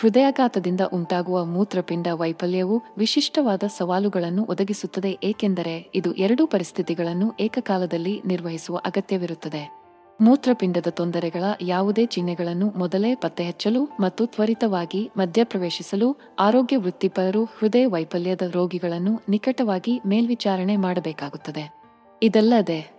[0.00, 9.78] ಹೃದಯಾಘಾತದಿಂದ ಉಂಟಾಗುವ ಮೂತ್ರಪಿಂಡ ವೈಫಲ್ಯವು ವಿಶಿಷ್ಟವಾದ ಸವಾಲುಗಳನ್ನು ಒದಗಿಸುತ್ತದೆ, ಏಕೆಂದರೆ ಇದು ಎರಡೂ ಪರಿಸ್ಥಿತಿಗಳನ್ನು ಏಕಕಾಲದಲ್ಲಿ ನಿರ್ವಹಿಸುವ ಅಗತ್ಯವಿರುತ್ತದೆ.
[10.20, 20.00] ಮೂತ್ರಪಿಂಡದ ತೊಂದರೆಗಳ ಯಾವುದೇ ಚಿಹ್ನೆಗಳನ್ನು ಮೊದಲೇ ಪತ್ತೆಹಚ್ಚಲು ಮತ್ತು ತ್ವರಿತವಾಗಿ ಮಧ್ಯಪ್ರವೇಶಿಸಲು ಆರೋಗ್ಯ ವೃತ್ತಿಪರರು ಹೃದಯ ವೈಫಲ್ಯದ ರೋಗಿಗಳನ್ನು ನಿಕಟವಾಗಿ
[20.06, 21.64] ಮೇಲ್ವಿಚಾರಣೆ ಮಾಡಬೇಕಾಗುತ್ತದೆ.
[22.22, 22.97] ಇದಲ್ಲದೆ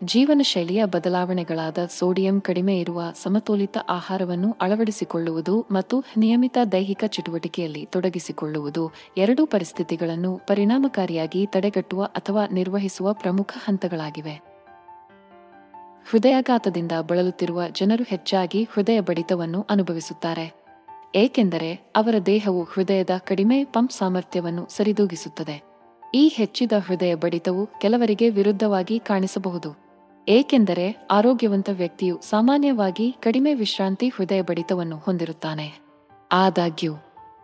[0.00, 8.84] ಜೀವನ ಶೈಲಿಯ ಬದಲಾವಣೆಗಳಾದ ಸೋಡಿಯಂ ಕಡಿಮೆ ಇರುವ ಸಮತೋಲಿತ ಆಹಾರವನ್ನು ಅಳವಡಿಸಿಕೊಳ್ಳುವುದು ಮತ್ತು ನಿಯಮಿತ ದೈಹಿಕ ಚಟುವಟಿಕೆಯಲ್ಲಿ ತೊಡಗಿಸಿಕೊಳ್ಳುವುದು
[9.16, 14.34] ಎರಡೂ ಪರಿಸ್ಥಿತಿಗಳನ್ನು ಪರಿಣಾಮಕಾರಿಯಾಗಿ ತಡೆಗಟ್ಟುವ ಅಥವಾ ನಿರ್ವಹಿಸುವ ಪ್ರಮುಖ ಹಂತಗಳಾಗಿವೆ.
[16.10, 20.46] ಹೃದಯಾಘಾತದಿಂದ ಬಳಲುತ್ತಿರುವ ಜನರು ಹೆಚ್ಚಾಗಿ ಹೃದಯ ಬಡಿತವನ್ನು ಅನುಭವಿಸುತ್ತಾರೆ,
[21.14, 25.58] ಏಕೆಂದರೆ ಅವರ ದೇಹವು ಹೃದಯದ ಕಡಿಮೆ ಪಂಪ್ ಸಾಮರ್ಥ್ಯವನ್ನು ಸರಿದೂಗಿಸುತ್ತದೆ.
[26.14, 29.89] ಈ ಹೆಚ್ಚಿದ ಹೃದಯ ಬಡಿತವು ಕೆಲವರಿಗೆ ವಿರುದ್ಧವಾಗಿ ಕಾಣಿಸಬಹುದು.
[30.28, 35.80] ಏಕೆಂದರೆ ಆರೋಗ್ಯವಂತ ವ್ಯಕ್ತಿಯು ಸಾಮಾನ್ಯವಾಗಿ ಕಡಿಮೆ ವಿಶ್ರಾಂತಿ ಹೃದಯ ಬಡಿತವನ್ನು ಹೊಂದಿರುತ್ತಾನೆ.
[36.32, 36.94] ಆದಾಗ್ಯೂ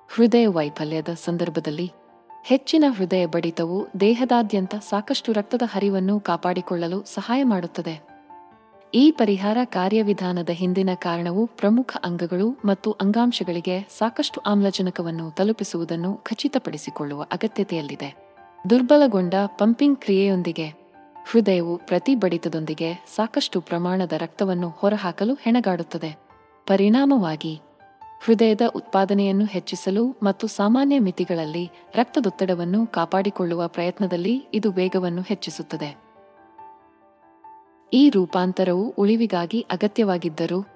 [0.08, 1.92] ಹೃದಯ ವೈಫಲ್ಯದ ಸಂದರ್ಭದಲ್ಲಿ
[2.44, 8.16] ಹೆಚ್ಚಿನ ಹೃದಯ ಬಡಿತವು ದೇಹದಾದ್ಯಂತ ಸಾಕಷ್ಟು ರಕ್ತದ ಹರಿವನ್ನು ಕಾಪಾಡಿಕೊಳ್ಳಲು ಸಹಾಯ ಮಾಡುತ್ತದೆ.
[8.94, 18.16] ಈ ಪರಿಹಾರ ಕಾರ್ಯವಿಧಾನದ ಹಿಂದಿನ ಕಾರಣವು ಪ್ರಮುಖ ಅಂಗಗಳು ಮತ್ತು ಅಂಗಾಂಶಗಳಿಗೆ ಸಾಕಷ್ಟು ಆಮ್ಲಜನಕವನ್ನು ತಲುಪಿಸುವುದನ್ನು ಖಚಿತಪಡಿಸಿಕೊಳ್ಳುವ ಅಗತ್ಯತೆಯಲ್ಲಿದೆ.
[18.70, 20.85] ದುರ್ಬಲಗೊಂಡ ಪಂಪಿಂಗ್ ಕ್ರಿಯೆಯೊಂದಿಗೆ
[21.30, 26.18] ಹೃದಯವು ಪ್ರತಿ ಬಡಿತದೊಂದಿಗೆ ಸಾಕಷ್ಟು ಪ್ರಮಾಣದ ರಕ್ತವನ್ನು ಹೊರಹಾಕಲು ಹೆಣಗಾಡುತ್ತದೆ.
[26.66, 27.60] ಪರಿಣಾಮವಾಗಿ,
[28.24, 35.96] ಹೃದಯದ ಉತ್ಪಾದನೆಯನ್ನು ಹೆಚ್ಚಿಸಲು ಮತ್ತು ಸಾಮಾನ್ಯ ಮಿತಿಗಳಲ್ಲಿ ರಕ್ತದೊತ್ತಡವನ್ನು ಕಾಪಾಡಿಕೊಳ್ಳುವ ಪ್ರಯತ್ನದಲ್ಲಿ ಇದು ವೇಗವನ್ನು ಹೆಚ್ಚಿಸುತ್ತದೆ.
[37.92, 40.66] ಈ ರೂಪಾಂತರವು ಉಳಿವಿಗಾಗಿ ಅಗತ್ಯವಾಗಿದ್ದರೂ,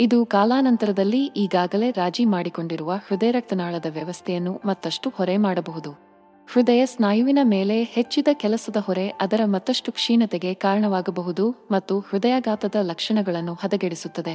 [0.00, 6.07] ಇದು ಕಾಲಾನಂತರದಲ್ಲಿ ಈಗಾಗಲೇ ರಾಜಿ ಮಾಡಿಕೊಂಡಿರುವ ಹೃದಯ ರಕ್ತನಾಳದ ವ್ಯವಸ್ಥೆಯನ್ನು ಮತ್ತಷ್ಟು ಹೊರೆ ಮಾಡಬಹುದು.
[6.52, 14.34] ಹೃದಯ ಸ್ನಾಯುವಿನ ಮೇಲೆ ಹೆಚ್ಚಿದ ಕೆಲಸದ ಹೊರೆ ಅದರ ಮತ್ತಷ್ಟು ಕ್ಷೀಣತೆಗೆ ಕಾರಣವಾಗಬಹುದು ಮತ್ತು ಹೃದಯಾಘಾತದ ಲಕ್ಷಣಗಳನ್ನು ಹದಗೆಡಿಸುತ್ತದೆ.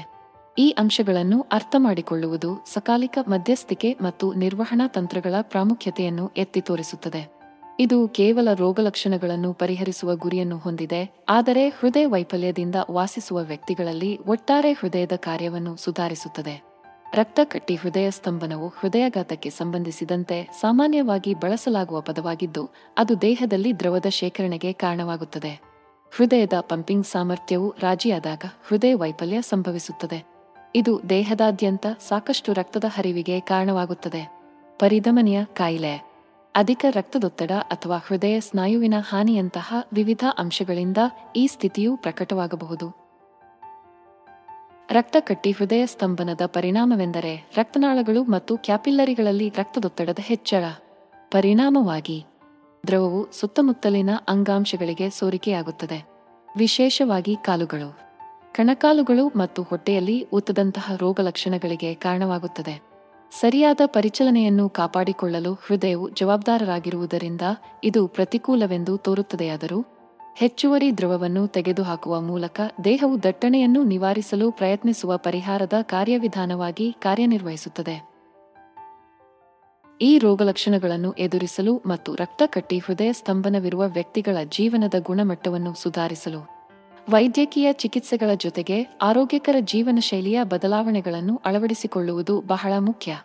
[0.58, 7.22] ಈ ಅಂಶಗಳನ್ನು ಅರ್ಥ ಮಾಡಿಕೊಳ್ಳುವುದು ಸಕಾಲಿಕ ಮಧ್ಯಸ್ಥಿಕೆ ಮತ್ತು ನಿರ್ವಹಣಾ ತಂತ್ರಗಳ ಪ್ರಾಮುಖ್ಯತೆಯನ್ನು ಎತ್ತಿ ತೋರಿಸುತ್ತದೆ.
[7.80, 16.73] ಇದು ಕೇವಲ ರೋಗಲಕ್ಷಣಗಳನ್ನು ಪರಿಹರಿಸುವ ಗುರಿಯನ್ನು ಹೊಂದಿದೆ, ಆದರೆ ಹೃದಯ ವೈಫಲ್ಯದಿಂದ ವಾಸಿಸುವ ವ್ಯಕ್ತಿಗಳಲ್ಲಿ ಒಟ್ಟಾರೆ ಹೃದಯದ ಕಾರ್ಯವನ್ನು ಸುಧಾರಿಸುತ್ತದೆ.
[17.16, 25.62] ರಕ್ತಕಟ್ಟಿ ಹೃದಯ ಸ್ತಂಭನವು ಹೃದಯಾಘಾತಕ್ಕೆ ಸಂಬಂಧಿಸಿದಂತೆ ಸಾಮಾನ್ಯವಾಗಿ ಬಳಸಲಾಗುವ ಪದವಾಗಿದ್ದು, ಅದು ದೇಹದಲ್ಲಿ ದ್ರವದ ಶೇಖರಣೆಗೆ ಕಾರಣವಾಗುತ್ತದೆ.
[26.16, 30.24] ಹೃದಯದ ಪಂಪಿಂಗ್ ಸಾಮರ್ಥ್ಯವು ರಾಜಿಯಾದಾಗ ಹೃದಯ ವೈಫಲ್ಯ ಸಂಭವಿಸುತ್ತದೆ.
[30.76, 34.32] ಇದು ದೇಹದಾದ್ಯಂತ ಸಾಕಷ್ಟು ರಕ್ತದ ಹರಿವಿಗೆ ಕಾರಣವಾಗುತ್ತದೆ.
[34.80, 36.14] ಪರಿಧಮನಿಯ ಕಾಯಿಲೆ.
[36.56, 40.98] ಅಧಿಕ ರಕ್ತದೊತ್ತಡ ಅಥವಾ ಹೃದಯ ಸ್ನಾಯುವಿನ ಹಾನಿಯಂತಹ ವಿವಿಧ ಅಂಶಗಳಿಂದ
[41.36, 43.03] ಈ ಸ್ಥಿತಿಯು ಪ್ರಕಟವಾಗಬಹುದು.
[44.92, 50.64] ರಕ್ತಕಟ್ಟಿ ಹೃದಯ ಸ್ತಂಭನದ ಪರಿಣಾಮವೆಂದರೆ ರಕ್ತನಾಳಗಳು ಮತ್ತು ಕ್ಯಾಪಿಲ್ಲರಿಗಳಲ್ಲಿ ರಕ್ತದೊತ್ತಡದ ಹೆಚ್ಚಳ.
[51.32, 52.26] ಪರಿಣಾಮವಾಗಿ
[52.88, 56.06] ದ್ರವವು ಸುತ್ತಮುತ್ತಲಿನ ಅಂಗಾಂಶಗಳಿಗೆ ಸೋರಿಕೆಯಾಗುತ್ತದೆ.
[56.58, 57.98] ವಿಶೇಷವಾಗಿ ಕಾಲುಗಳು.
[58.54, 62.82] ಕಣಕಾಲುಗಳು ಮತ್ತು ಹೊಟ್ಟೆಯಲ್ಲಿ ಊತದಂತಹ ರೋಗಲಕ್ಷಣಗಳಿಗೆ ಕಾರಣವಾಗುತ್ತದೆ.
[63.32, 67.42] ಸರಿಯಾದ ಪರಿಚಲನೆಯನ್ನು ಕಾಪಾಡಿಕೊಳ್ಳಲು ಹೃದಯವು ಜವಾಬ್ದಾರರಾಗಿರುವುದರಿಂದ
[67.84, 69.86] ಇದು ಪ್ರತಿಕೂಲವೆಂದು ತೋರುತ್ತದೆಯಾದರೂ
[70.36, 78.10] ಹೆಚ್ಚುವರಿ ದ್ರವವನ್ನು ತೆಗೆದುಹಾಕುವ ಮೂಲಕ ದೇಹವು ದಟ್ಟಣೆಯನ್ನು ನಿವಾರಿಸಲು ಪ್ರಯತ್ನಿಸುವ ಪರಿಹಾರದ ಕಾರ್ಯವಿಧಾನವಾಗಿ ಕಾರ್ಯನಿರ್ವಹಿಸುತ್ತದೆ.
[80.02, 86.50] ಈ ರೋಗಲಕ್ಷಣಗಳನ್ನು ಎದುರಿಸಲು ಮತ್ತು ರಕ್ತಕಟ್ಟಿ ಹೃದಯ ಸ್ತಂಭನವಿರುವ ವ್ಯಕ್ತಿಗಳ ಜೀವನದ ಗುಣಮಟ್ಟವನ್ನು ಸುಧಾರಿಸಲು,
[87.10, 93.18] ವೈದ್ಯಕೀಯ ಚಿಕಿತ್ಸೆಗಳ ಜೊತೆಗೆ ಆರೋಗ್ಯಕರ ಜೀವನ ಶೈಲಿಯ ಬದಲಾವಣೆಗಳನ್ನು ಅಳವಡಿಸಿಕೊಳ್ಳುವುದು ಬಹಳ ಮುಖ್ಯ.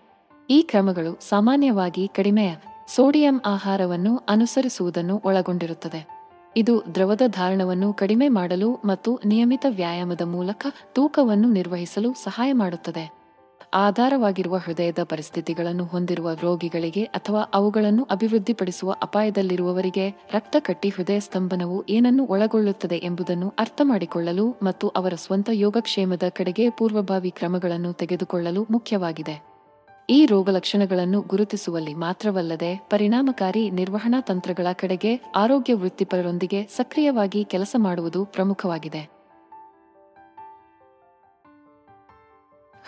[0.51, 2.55] ಈ ಕ್ರಮಗಳು ಸಾಮಾನ್ಯವಾಗಿ ಕಡಿಮೆ
[2.95, 6.18] ಸೋಡಿಯಂ ಆಹಾರವನ್ನು ಅನುಸರಿಸುವುದನ್ನು ಒಳಗೊಂಡಿರುತ್ತದೆ.
[6.57, 13.19] ಇದು ದ್ರವದ ಧಾರಣವನ್ನು ಕಡಿಮೆ ಮಾಡಲು ಮತ್ತು ನಿಯಮಿತ ವ್ಯಾಯಾಮದ ಮೂಲಕ ತೂಕವನ್ನು ನಿರ್ವಹಿಸಲು ಸಹಾಯ ಮಾಡುತ್ತದೆ.
[13.75, 22.97] ಆಧಾರವಾಗಿರುವ ಹೃದಯದ ಪರಿಸ್ಥಿತಿಗಳನ್ನು ಹೊಂದಿರುವ ರೋಗಿಗಳಿಗೆ ಅಥವಾ ಅವುಗಳನ್ನು ಅಭಿವೃದ್ಧಿಪಡಿಸುವ ಅಪಾಯದಲ್ಲಿರುವವರಿಗೆ ರಕ್ತ ಕಟ್ಟಿ ಹೃದಯ ಸ್ತಂಭನವು ಏನನ್ನು ಒಳಗೊಳ್ಳುತ್ತದೆ
[22.97, 29.48] ಎಂಬುದನ್ನು ಅರ್ಥ ಮಾಡಿಕೊಳ್ಳಲು ಮತ್ತು ಅವರ ಸ್ವಂತ ಯೋಗಕ್ಷೇಮದ ಕಡೆಗೆ ಪೂರ್ವಭಾವಿ ಕ್ರಮಗಳನ್ನು ತೆಗೆದುಕೊಳ್ಳಲು ಮುಖ್ಯವಾಗಿದೆ.
[30.11, 39.11] ಈ ರೋಗಲಕ್ಷಣಗಳನ್ನು ಗುರುತಿಸುವಲ್ಲಿ ಮಾತ್ರವಲ್ಲದೆ ಪರಿಣಾಮಕಾರಿ ನಿರ್ವಹಣಾ ತಂತ್ರಗಳ ಕಡೆಗೆ ಆರೋಗ್ಯ ವೃತ್ತಿಪರರೊಂದಿಗೆ ಸಕ್ರಿಯವಾಗಿ ಕೆಲಸ ಮಾಡುವುದು ಪ್ರಮುಖವಾಗಿದೆ.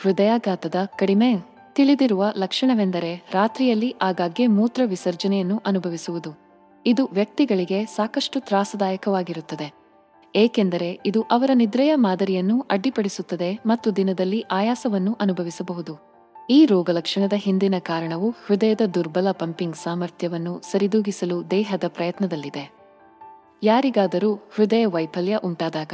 [0.02, 1.34] ಹೃದಯಾಘಾತದ ಕಡಿಮೆ
[1.72, 6.38] ತಿಳಿದಿರುವ ಲಕ್ಷಣವೆಂದರೆ ರಾತ್ರಿಯಲ್ಲಿ ಆಗಾಗ್ಗೆ ಮೂತ್ರ ವಿಸರ್ಜನೆಯನ್ನು ಅನುಭವಿಸುವುದು.
[6.86, 9.72] ಇದು ವ್ಯಕ್ತಿಗಳಿಗೆ ಸಾಕಷ್ಟು ತ್ರಾಸದಾಯಕವಾಗಿರುತ್ತದೆ.
[10.36, 16.09] ಏಕೆಂದರೆ ಇದು ಅವರ ನಿದ್ರೆಯ ಮಾದರಿಯನ್ನು ಅಡ್ಡಿಪಡಿಸುತ್ತದೆ ಮತ್ತು ದಿನದಲ್ಲಿ ಆಯಾಸವನ್ನು ಅನುಭವಿಸಬಹುದು.
[16.50, 22.72] ಈ ರೋಗಲಕ್ಷಣದ ಹಿಂದಿನ ಕಾರಣವು ಹೃದಯದ ದುರ್ಬಲ ಪಂಪಿಂಗ್ ಸಾಮರ್ಥ್ಯವನ್ನು ಸರಿದೂಗಿಸಲು ದೇಹದ ಪ್ರಯತ್ನದಲ್ಲಿದೆ.
[23.62, 25.92] ಯಾರಿಗಾದರೂ ಹೃದಯ ವೈಫಲ್ಯ ಉಂಟಾದಾಗ,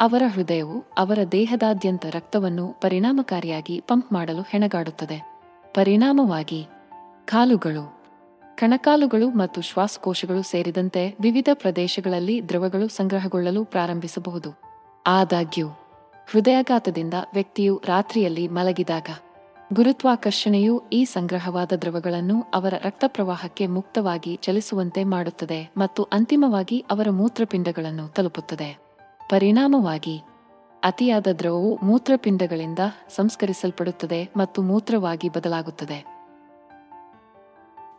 [0.00, 5.40] ಅವರ ಹೃದಯವು ಅವರ ದೇಹದಾದ್ಯಂತ ರಕ್ತವನ್ನು ಪರಿಣಾಮಕಾರಿಯಾಗಿ ಪಂಪ್ ಮಾಡಲು ಹೆಣಗಾಡುತ್ತದೆ.
[5.74, 6.66] ಪರಿಣಾಮವಾಗಿ
[7.24, 8.02] ಕಾಲುಗಳು,
[8.56, 14.60] ಕಣಕಾಲುಗಳು ಮತ್ತು ಶ್ವಾಸಕೋಶಗಳು ಸೇರಿದಂತೆ ವಿವಿಧ ಪ್ರದೇಶಗಳಲ್ಲಿ ದ್ರವಗಳು ಸಂಗ್ರಹಗೊಳ್ಳಲು ಪ್ರಾರಂಭಿಸಬಹುದು.
[15.06, 15.68] ಆದಾಗ್ಯೂ,
[16.30, 19.06] ಹೃದಯಾಘಾತದಿಂದ ವ್ಯಕ್ತಿಯು ರಾತ್ರಿಯಲ್ಲಿ ಮಲಗಿದಾಗ
[19.72, 28.78] ಗುರುತ್ವಾಕರ್ಷಣೆಯು ಈ ಸಂಗ್ರಹವಾದ ದ್ರವಗಳನ್ನು ಅವರ ರಕ್ತ ಪ್ರವಾಹಕ್ಕೆ ಮುಕ್ತವಾಗಿ ಚಲಿಸುವಂತೆ ಮಾಡುತ್ತದೆ ಮತ್ತು ಅಂತಿಮವಾಗಿ ಅವರ ಮೂತ್ರಪಿಂಡಗಳನ್ನು ತಲುಪುತ್ತದೆ.
[29.30, 30.22] ಪರಿಣಾಮವಾಗಿ,
[30.84, 36.04] ಅತಿಯಾದ ದ್ರವವು ಮೂತ್ರಪಿಂಡಗಳಿಂದ ಸಂಸ್ಕರಿಸಲ್ಪಡುತ್ತದೆ ಮತ್ತು ಮೂತ್ರವಾಗಿ ಬದಲಾಗುತ್ತದೆ.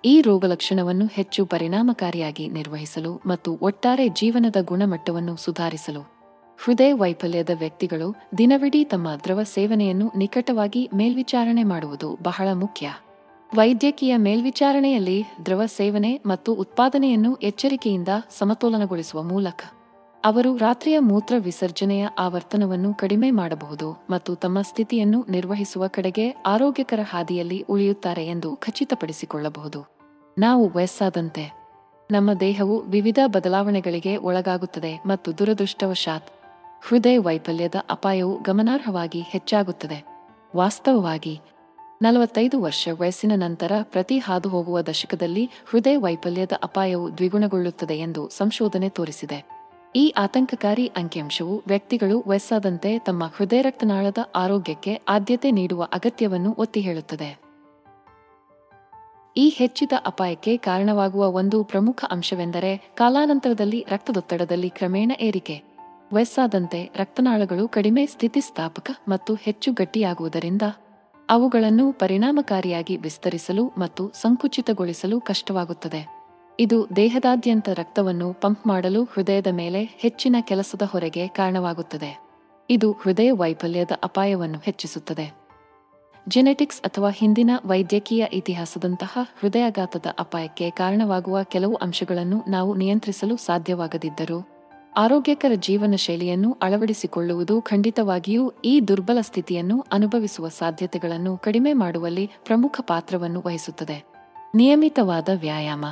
[0.06, 6.13] ಈ ರೋಗಲಕ್ಷಣವನ್ನು ಹೆಚ್ಚು ಪರಿಣಾಮಕಾರಿಯಾಗಿ ನಿರ್ವಹಿಸಲು ಮತ್ತು ಒಟ್ಟಾರೆ ಜೀವನದ ಗುಣಮಟ್ಟವನ್ನು ಸುಧಾರಿಸಲು
[6.58, 12.94] ಹೃದಯ ವೈಫಲ್ಯದ ವ್ಯಕ್ತಿಗಳು ದಿನವಿಡೀ ತಮ್ಮ ದ್ರವ ಸೇವನೆಯನ್ನು ನಿಕಟವಾಗಿ ಮೇಲ್ವಿಚಾರಣೆ ಮಾಡುವುದು ಬಹಳ ಮುಖ್ಯ.
[13.56, 19.62] ವೈದ್ಯಕೀಯ ಮೇಲ್ವಿಚಾರಣೆಯಲ್ಲಿ ದ್ರವ ಸೇವನೆ ಮತ್ತು ಉತ್ಪಾದನೆಯನ್ನು ಎಚ್ಚರಿಕೆಯಿಂದ ಸಮತೋಲನಗೊಳಿಸುವ ಮೂಲಕ
[20.26, 28.28] ಅವರು ರಾತ್ರಿಯ ಮೂತ್ರ ವಿಸರ್ಜನೆಯ ಆವರ್ತನವನ್ನು ಕಡಿಮೆ ಮಾಡಬಹುದು ಮತ್ತು ತಮ್ಮ ಸ್ಥಿತಿಯನ್ನು ನಿರ್ವಹಿಸುವ ಕಡೆಗೆ ಆರೋಗ್ಯಕರ ಹಾದಿಯಲ್ಲಿ ಉಳಿಯುತ್ತಾರೆ
[28.28, 29.82] ಎಂದು ಖಚಿತಪಡಿಸಿಕೊಳ್ಳಬಹುದು.
[30.40, 31.46] ನಾವು ವಯಸ್ಸಾದಂತೆ
[32.12, 36.30] ನಮ್ಮ ದೇಹವು ವಿವಿಧ ಬದಲಾವಣೆಗಳಿಗೆ ಒಳಗಾಗುತ್ತದೆ ಮತ್ತು ದುರದೃಷ್ಟವಶಾತ್
[36.88, 40.06] ಹೃದಯ ವೈಫಲ್ಯದ ಅಪಾಯವು ಗಮನಾರ್ಹವಾಗಿ ಹೆಚ್ಚಾಗುತ್ತದೆ.
[40.56, 41.40] ವಾಸ್ತವವಾಗಿ,
[42.02, 49.46] ನಲವತ್ತೈದು ವರ್ಷ ವಯಸ್ಸಿನ ನಂತರ ಪ್ರತಿ ಹಾದುಹೋಗುವ ದಶಕದಲ್ಲಿ ಹೃದಯ ವೈಫಲ್ಯದ ಅಪಾಯವು ದ್ವಿಗುಣಗೊಳ್ಳುತ್ತದೆ ಎಂದು ಸಂಶೋಧನೆ ತೋರಿಸಿದೆ.
[49.96, 57.38] ಈ ಆತಂಕಕಾರಿ ಅಂಕಿಅಂಶವು ವ್ಯಕ್ತಿಗಳು ವಯಸ್ಸಾದಂತೆ ತಮ್ಮ ಹೃದಯ ರಕ್ತನಾಳದ ಆರೋಗ್ಯಕ್ಕೆ ಆದ್ಯತೆ ನೀಡುವ ಅಗತ್ಯವನ್ನು ಒತ್ತಿ ಹೇಳುತ್ತದೆ
[59.38, 65.73] ಈ ಹೆಚ್ಚಿದ ಅಪಾಯಕ್ಕೆ ಕಾರಣವಾಗುವ ಒಂದು ಪ್ರಮುಖ ಅಂಶವೆಂದರೆ ಕಾಲಾನಂತರದಲ್ಲಿ ರಕ್ತದೊತ್ತಡದಲ್ಲಿ ಕ್ರಮೇಣ ಏರಿಕೆ.
[66.14, 70.62] ವಯಸ್ಸಾದಂತೆ ರಕ್ತನಾಳಗಳು ಕಡಿಮೆ ಸ್ಥಿತಿಸ್ಥಾಪಕ ಮತ್ತು ಹೆಚ್ಚು ಗಟ್ಟಿಯಾಗುವುದರಿಂದ
[71.30, 76.24] ಅವುಗಳನ್ನು ಪರಿಣಾಮಕಾರಿಯಾಗಿ ವಿಸ್ತರಿಸಲು ಮತ್ತು ಸಂಕುಚಿತಗೊಳಿಸಲು ಕಷ್ಟವಾಗುತ್ತದೆ.
[76.60, 82.24] ಇದು ದೇಹದಾದ್ಯಂತ ರಕ್ತವನ್ನು ಪಂಪ್ ಮಾಡಲು ಹೃದಯದ ಮೇಲೆ ಹೆಚ್ಚಿನ ಕೆಲಸದ ಹೊರೆಗೆ ಕಾರಣವಾಗುತ್ತದೆ.
[82.70, 85.44] ಇದು ಹೃದಯ ವೈಫಲ್ಯದ ಅಪಾಯವನ್ನು ಹೆಚ್ಚಿಸುತ್ತದೆ.
[86.30, 94.48] ಜೆನೆಟಿಕ್ಸ್ ಅಥವಾ ಹಿಂದಿನ ವೈದ್ಯಕೀಯ ಇತಿಹಾಸದಂತಹ ಹೃದಯಾಘಾತದ ಅಪಾಯಕ್ಕೆ ಕಾರಣವಾಗುವ ಕೆಲವು ಅಂಶಗಳನ್ನು ನಾವು ನಿಯಂತ್ರಿಸಲು ಸಾಧ್ಯವಾಗದಿದ್ದರೂ
[94.98, 104.06] ಆರೋಗ್ಯಕರ ಜೀವನ ಶೈಲಿಯನ್ನು ಅಳವಡಿಸಿಕೊಳ್ಳುವುದು ಖಂಡಿತವಾಗಿಯೂ ಈ ದುರ್ಬಲ ಸ್ಥಿತಿಯನ್ನು ಅನುಭವಿಸುವ ಸಾಧ್ಯತೆಗಳನ್ನು ಕಡಿಮೆ ಮಾಡುವಲ್ಲಿ ಪ್ರಮುಖ ಪಾತ್ರವನ್ನು ವಹಿಸುತ್ತದೆ.
[104.56, 105.86] ನಿಯಮಿತವಾದ ವ್ಯಾಯಾಮ.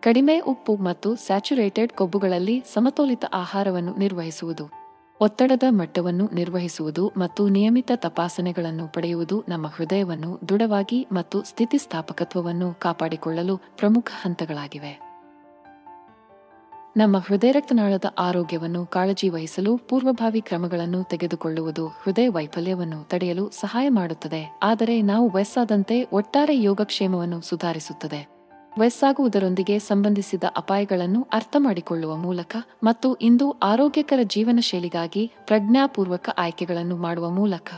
[0.00, 4.70] ಕಡಿಮೆ ಉಪ್ಪು ಮತ್ತು ಸ್ಯಾಚುರೇಟೆಡ್ ಕೊಬ್ಬುಗಳಲ್ಲಿ ಸಮತೋಲಿತ ಆಹಾರವನ್ನು ನಿರ್ವಹಿಸುವುದು.
[5.20, 15.03] ಒತ್ತಡದ ಮಟ್ಟವನ್ನು ನಿರ್ವಹಿಸುವುದು ಮತ್ತು ನಿಯಮಿತ ತಪಾಸಣೆಗಳನ್ನು ಪಡೆಯುವುದು ನಮ್ಮ ಹೃದಯವನ್ನು ದೃಢವಾಗಿ ಮತ್ತು ಸ್ಥಿತಿಸ್ಥಾಪಕತ್ವವನ್ನು ಕಾಪಾಡಿಕೊಳ್ಳಲು ಪ್ರಮುಖ ಹಂತಗಳಾಗಿವೆ.
[16.96, 24.58] ನಮ್ಮ ಹೃದಯ ರಕ್ತನಾಳದ ಆರೋಗ್ಯವನ್ನು ಕಾಳಜಿ ವಹಿಸಲು ಪೂರ್ವಭಾವಿ ಕ್ರಮಗಳನ್ನು ತೆಗೆದುಕೊಳ್ಳುವುದು ಹೃದಯ ವೈಫಲ್ಯವನ್ನು ತಡೆಯಲು ಸಹಾಯ ಮಾಡುತ್ತದೆ.
[24.62, 28.28] ಆದರೆ ನಾವು ವಯಸ್ಸಾದಂತೆ ಒಟ್ಟಾರೆ ಯೋಗಕ್ಷೇಮವನ್ನು ಸುಧಾರಿಸುತ್ತದೆ.
[28.78, 37.68] ವಯಸ್ಸಾಗುವುದರೊಂದಿಗೆ ಸಂಬಂಧಿಸಿದ ಅಪಾಯಗಳನ್ನು ಅರ್ಥ ಮಾಡಿಕೊಳ್ಳುವ ಮೂಲಕ ಮತ್ತು ಇಂದು ಆರೋಗ್ಯಕರ ಜೀವನ ಶೈಲಿಗಾಗಿ ಪ್ರಜ್ಞಾಪೂರ್ವಕ ಆಯ್ಕೆಗಳನ್ನು ಮಾಡುವ ಮೂಲಕ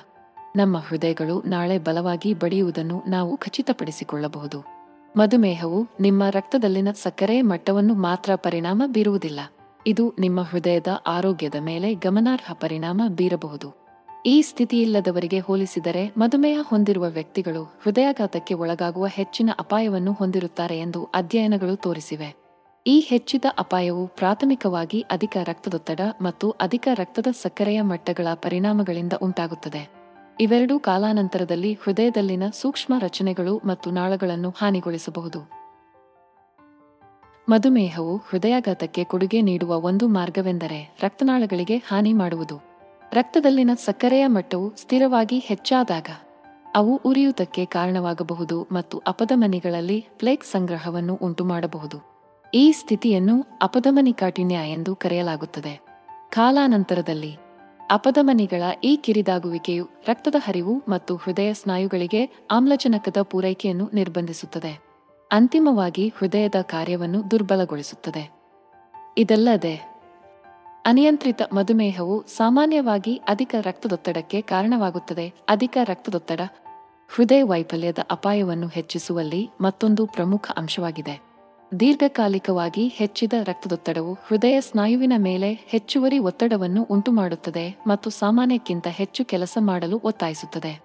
[0.57, 4.76] ನಮ್ಮ ಹೃದಯಗಳು ನಾಳೆ ಬಲವಾಗಿ ಬಡಿಯುವುದನ್ನು ನಾವು ಖಚಿತಪಡಿಸಿಕೊಳ್ಳಬಹುದು.
[5.19, 9.41] ಮಧುಮೇಹವು ನಿಮ್ಮ ರಕ್ತದಲ್ಲಿನ ಸಕ್ಕರೆ ಮಟ್ಟವನ್ನು ಮಾತ್ರ ಪರಿಣಾಮ ಬೀರುವುದಿಲ್ಲ.
[9.87, 13.87] ಇದು ನಿಮ್ಮ ಹೃದಯದ ಆರೋಗ್ಯದ ಮೇಲೆ ಗಮನಾರ್ಹ ಪರಿಣಾಮ ಬೀರಬಹುದು.
[14.27, 22.37] ಈ ಸ್ಥಿತಿಯಿಲ್ಲದವರಿಗೆ ಹೋಲಿಸಿದರೆ ಮಧುಮೇಹ ಹೊಂದಿರುವ ವ್ಯಕ್ತಿಗಳು ಹೃದಯಾಘಾತಕ್ಕೆ ಒಳಗಾಗುವ ಹೆಚ್ಚಿನ ಅಪಾಯವನ್ನು ಹೊಂದಿರುತ್ತಾರೆ ಎಂದು ಅಧ್ಯಯನಗಳು ತೋರಿಸಿವೆ.
[22.87, 29.96] ಈ ಹೆಚ್ಚಿದ ಅಪಾಯವು ಪ್ರಾಥಮಿಕವಾಗಿ ಅಧಿಕ ರಕ್ತದೊತ್ತಡ ಮತ್ತು ಅಧಿಕ ರಕ್ತದ ಸಕ್ಕರೆಯ ಮಟ್ಟಗಳ ಪರಿಣಾಮಗಳಿಂದ ಉಂಟಾಗುತ್ತದೆ.
[30.41, 35.41] ಇವೆರಡೂ ಕಾಲಾನಂತರದಲ್ಲಿ ಹೃದಯದಲ್ಲಿನ ಸೂಕ್ಷ್ಮ ರಚನೆಗಳು ಮತ್ತು ನಾಳಗಳನ್ನು ಹಾನಿಗೊಳಿಸಬಹುದು.
[37.49, 42.57] ಮಧುಮೇಹವು ಹೃದಯಾಘಾತಕ್ಕೆ ಕೊಡುಗೆ ನೀಡುವ ಒಂದು ಮಾರ್ಗವೆಂದರೆ ರಕ್ತನಾಳಗಳಿಗೆ ಹಾನಿ ಮಾಡುವುದು.
[43.13, 46.07] ರಕ್ತದಲ್ಲಿನ ಸಕ್ಕರೆಯ ಮಟ್ಟವು ಸ್ಥಿರವಾಗಿ ಹೆಚ್ಚಾದಾಗ
[46.75, 51.99] ಅವು ಉರಿಯೂತಕ್ಕೆ ಕಾರಣವಾಗಬಹುದು ಮತ್ತು ಅಪಧಮನಿಗಳಲ್ಲಿ ಪ್ಲೇಕ್ ಸಂಗ್ರಹವನ್ನು ಉಂಟುಮಾಡಬಹುದು.
[52.55, 55.81] ಈ ಸ್ಥಿತಿಯನ್ನು ಅಪಧಮನಿಕಾಠಿಣ್ಯ ಎಂದು ಕರೆಯಲಾಗುತ್ತದೆ.
[56.29, 57.46] ಕಾಲಾನಂತರದಲ್ಲಿ
[57.91, 64.83] ಅಪಧಮನಿಗಳ ಈ ಕಿರಿದಾಗುವಿಕೆಯು ರಕ್ತದ ಹರಿವು ಮತ್ತು ಹೃದಯ ಸ್ನಾಯುಗಳಿಗೆ ಆಮ್ಲಜನಕದ ಪೂರೈಕೆಯನ್ನು ನಿರ್ಬಂಧಿಸುತ್ತದೆ.
[65.33, 68.31] ಅಂತಿಮವಾಗಿ ಹೃದಯದ ಕಾರ್ಯವನ್ನು ದುರ್ಬಲಗೊಳಿಸುತ್ತದೆ.
[69.19, 69.97] ಇದಲ್ಲದೆ,
[70.87, 75.33] ಅನಿಯಂತ್ರಿತ ಮಧುಮೇಹವು ಸಾಮಾನ್ಯವಾಗಿ ಅಧಿಕ ರಕ್ತದೊತ್ತಡಕ್ಕೆ ಕಾರಣವಾಗುತ್ತದೆ.
[75.49, 76.41] ಅಧಿಕ ರಕ್ತದೊತ್ತಡ
[77.09, 81.26] ಹೃದಯ ವೈಫಲ್ಯದ ಅಪಾಯವನ್ನು ಹೆಚ್ಚಿಸುವಲ್ಲಿ ಮತ್ತೊಂದು ಪ್ರಮುಖ ಅಂಶವಾಗಿದೆ.
[81.81, 90.81] ದೀರ್ಘಕಾಲಿಕವಾಗಿ ಹೆಚ್ಚಿದ ರಕ್ತದೊತ್ತಡವು ಹೃದಯ ಸ್ನಾಯುವಿನ ಮೇಲೆ ಹೆಚ್ಚುವರಿ ಒತ್ತಡವನ್ನು ಉಂಟುಮಾಡುತ್ತದೆ ಮತ್ತು ಸಾಮಾನ್ಯಕ್ಕಿಂತ ಹೆಚ್ಚು ಕೆಲಸ ಮಾಡಲು ಒತ್ತಾಯಿಸುತ್ತದೆ.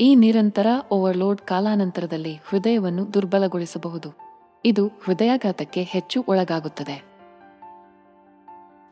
[0.00, 4.18] ಈ ನಿರಂತರ ಓವರ್ಲೋಡ್ ಕಾಲಾನಂತರದಲ್ಲಿ ಹೃದಯವನ್ನು ದುರ್ಬಲಗೊಳಿಸಬಹುದು.
[4.64, 7.04] ಇದು ಹೃದಯಾಘಾತಕ್ಕೆ ಹೆಚ್ಚು ಒಳಗಾಗುತ್ತದೆ.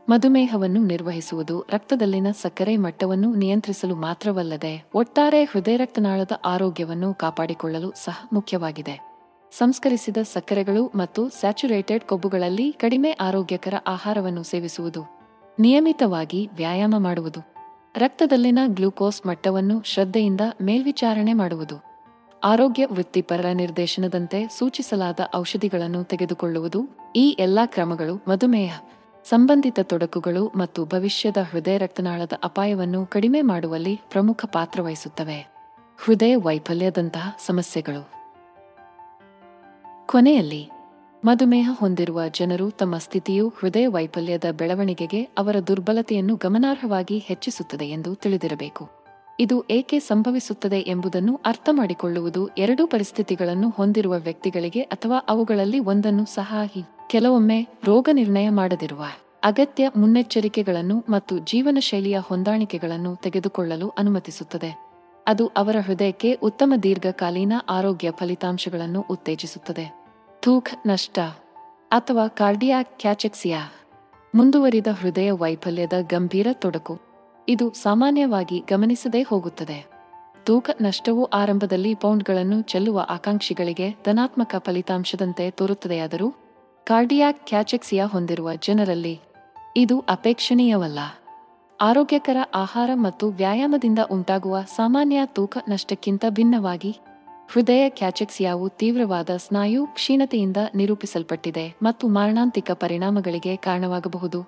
[0.09, 9.12] ಮಧುಮೇಹವನ್ನು ನಿರ್ವಹಿಸುವುದು ರಕ್ತದಲ್ಲಿನ ಸಕ್ಕರೆ ಮಟ್ಟವನ್ನು ನಿಯಂತ್ರಿಸಲು ಮಾತ್ರವಲ್ಲದೆ ಒಟ್ಟಾರೆ ಹೃದಯ ರಕ್ತನಾಳದ ಆರೋಗ್ಯವನ್ನು ಕಾಪಾಡಿಕೊಳ್ಳಲು ಸಹ ಮುಖ್ಯವಾಗಿದೆ.
[9.59, 15.23] ಸಂಸ್ಕರಿಸಿದ ಸಕ್ಕರೆಗಳು ಮತ್ತು ಸ್ಯಾಚುರೇಟೆಡ್ ಕೊಬ್ಬುಗಳಲ್ಲಿ ಕಡಿಮೆ ಆರೋಗ್ಯಕರ ಆಹಾರವನ್ನು ಸೇವಿಸುವುದು.
[15.59, 17.41] ನಿಯಮಿತವಾಗಿ ವ್ಯಾಯಾಮ ಮಾಡುವುದು.
[17.97, 21.85] ರಕ್ತದಲ್ಲಿನ ಗ್ಲೂಕೋಸ್ ಮಟ್ಟವನ್ನು ಶ್ರದ್ಧೆಯಿಂದ ಮೇಲ್ವಿಚಾರಣೆ ಮಾಡುವುದು.
[22.45, 26.85] ಆರೋಗ್ಯ ವೃತ್ತಿಪರರ ನಿರ್ದೇಶನದಂತೆ ಸೂಚಿಸಲಾದ ಔಷಧಿಗಳನ್ನು ತೆಗೆದುಕೊಳ್ಳುವುದು.
[27.17, 28.81] ಈ ಎಲ್ಲಾ ಕ್ರಮಗಳು ಮಧುಮೇಹ,
[29.25, 35.53] ಸಂಬಂಧಿತ ತೊಡಕುಗಳು ಮತ್ತು ಭವಿಷ್ಯದ ಹೃದಯ ರಕ್ತನಾಳದ ಅಪಾಯವನ್ನು ಕಡಿಮೆ ಮಾಡುವಲ್ಲಿ ಪ್ರಮುಖ ಪಾತ್ರ ವಹಿಸುತ್ತವೆ.
[36.05, 38.22] ಹೃದಯ ವೈಫಲ್ಯದಂತಹ ಸಮಸ್ಯೆಗಳು.
[40.07, 40.71] ಕೊನೆಯಲ್ಲಿ,
[41.25, 48.89] ಮಧುಮೇಹ ಹೊಂದಿರುವ ಜನರು ತಮ್ಮ ಸ್ಥಿತಿಯು ಹೃದಯ ವೈಫಲ್ಯದ ಬೆಳವಣಿಗೆಗೆ ಅವರ ದುರ್ಬಲತೆಯನ್ನು ಗಮನಾರ್ಹವಾಗಿ ಹೆಚ್ಚಿಸುತ್ತದೆ ಎಂದು ತಿಳಿದಿರಬೇಕು.
[49.41, 56.55] ಇದು ಏಕೆ ಸಂಭವಿಸುತ್ತದೆ ಎಂಬುದನ್ನು ಅರ್ಥ ಮಾಡಿಕೊಳ್ಳುವುದು ಎರಡೂ ಪರಿಸ್ಥಿತಿಗಳನ್ನು ಹೊಂದಿರುವ ವ್ಯಕ್ತಿಗಳಿಗೆ ಅಥವಾ ಅವುಗಳಲ್ಲಿ ಒಂದನ್ನು ಸಹ
[57.07, 59.05] ಕೆಲವೊಮ್ಮೆ ರೋಗ ನಿರ್ಣಯ ಮಾಡದಿರುವ
[59.45, 64.92] ಅಗತ್ಯ ಮುನ್ನೆಚ್ಚರಿಕೆಗಳನ್ನು ಮತ್ತು ಜೀವನ ಶೈಲಿಯ ಹೊಂದಾಣಿಕೆಗಳನ್ನು ತೆಗೆದುಕೊಳ್ಳಲು ಅನುಮತಿಸುತ್ತದೆ.
[65.27, 70.05] ಅದು ಅವರ ಹೃದಯಕ್ಕೆ ಉತ್ತಮ ದೀರ್ಘಕಾಲೀನ ಆರೋಗ್ಯ ಫಲಿತಾಂಶಗಳನ್ನು ಉತ್ತೇಜಿಸುತ್ತದೆ.
[70.41, 71.19] ಥೂಕ್ ನಷ್ಟ
[71.91, 73.59] ಅಥವಾ ಕಾರ್ಡಿಯಾಕ್ ಕ್ಯಾಚೆಕ್ಸಿಯಾ
[74.35, 77.01] ಮುಂದುವರಿದ ಹೃದಯ ವೈಫಲ್ಯದ ಗಂಭೀರ ತೊಡಕು.
[77.49, 79.87] ಇದು ಸಾಮಾನ್ಯವಾಗಿ ಗಮನಿಸದೇ ಹೋಗುತ್ತದೆ.
[80.45, 86.35] ತೂಕ, ನಷ್ಟವು ಆರಂಭದಲ್ಲಿ ಪೌಂಡ್ಗಳನ್ನು ಚೆಲ್ಲುವ ಆಕಾಂಕ್ಷಿಗಳಿಗೆ ಧನಾತ್ಮಕ ಫಲಿತಾಂಶದಂತೆ ತೋರುತ್ತದೆಯಾದರೂ,
[86.85, 89.21] ಕಾರ್ಡಿಯಾಕ್ ಕ್ಯಾಚೆಕ್ಸಿಯಾ ಹೊಂದಿರುವ ಜನರಲ್ಲಿ
[89.77, 90.99] ಇದು ಅಪೇಕ್ಷಣೀಯವಲ್ಲ.
[91.83, 97.01] ಆರೋಗ್ಯಕರ ಆಹಾರ ಮತ್ತು ವ್ಯಾಯಾಮದಿಂದ ಉಂಟಾಗುವ ಸಾಮಾನ್ಯ ತೂಕ ನಷ್ಟಕ್ಕಿಂತ ಭಿನ್ನವಾಗಿ
[97.53, 104.43] ಹೃದಯ ಕ್ಯಾಚೆಕ್ಸಿಯಾವು ತೀವ್ರವಾದ ಸ್ನಾಯು ಕ್ಷೀಣತೆಯಿಂದ ನಿರೂಪಿಸಲ್ಪಟ್ಟಿದೆ ಮತ್ತು ಮಾರಣಾಂತಿಕ ಪರಿಣಾಮಗಳಿಗೆ ಕಾರಣವಾಗಬಹುದು.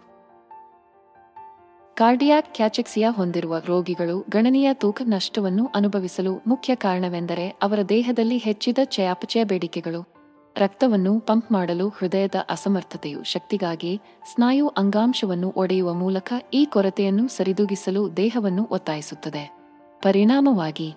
[1.95, 10.14] ಕಾರ್ಡಿಯಾಕ್ ಕ್ಯಾಚೆಕ್ಸಿಯಾ ಹೊಂದಿರುವ ರೋಗಿಗಳು ಗಣನೀಯ ತೂಕ ನಷ್ಟವನ್ನು ಅನುಭವಿಸಲು ಮುಖ್ಯ ಕಾರಣವೆಂದರೆ ಅವರ ದೇಹದಲ್ಲಿ ಹೆಚ್ಚಿದ ಚಯಾಪಚಯ ಬೇಡಿಕೆಗಳು.
[10.59, 14.01] ರಕ್ತವನ್ನು ಪಂಪ್ ಮಾಡಲು ಹೃದಯದ ಅಸಮರ್ಥತೆಯು ಶಕ್ತಿಗಾಗಿ
[14.35, 19.57] ಸ್ನಾಯು ಅಂಗಾಂಶವನ್ನು ಒಡೆಯುವ ಮೂಲಕ ಈ ಕೊರತೆಯನ್ನು ಸರಿದೂಗಿಸಲು ದೇಹವನ್ನು ಒತ್ತಾಯಿಸುತ್ತದೆ.
[20.03, 20.95] ಪರಿಣಾಮವಾಗಿ,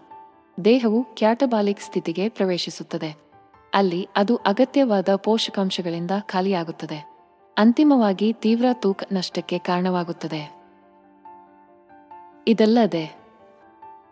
[0.65, 3.15] ದೇಹವು ಕ್ಯಾಟಬಾಲಿಕ್ ಸ್ಥಿತಿಗೆ ಪ್ರವೇಶಿಸುತ್ತದೆ.
[3.73, 7.17] ಅಲ್ಲಿ ಅದು ಅಗತ್ಯವಾದ ಪೋಷಕಾಂಶಗಳಿಂದ ಖಾಲಿಯಾಗುತ್ತದೆ.
[7.57, 10.57] ಅಂತಿಮವಾಗಿ ತೀವ್ರ ತೂಕ ನಷ್ಟಕ್ಕೆ ಕಾರಣವಾಗುತ್ತದೆ.
[12.47, 13.26] ಇದಲ್ಲದೆ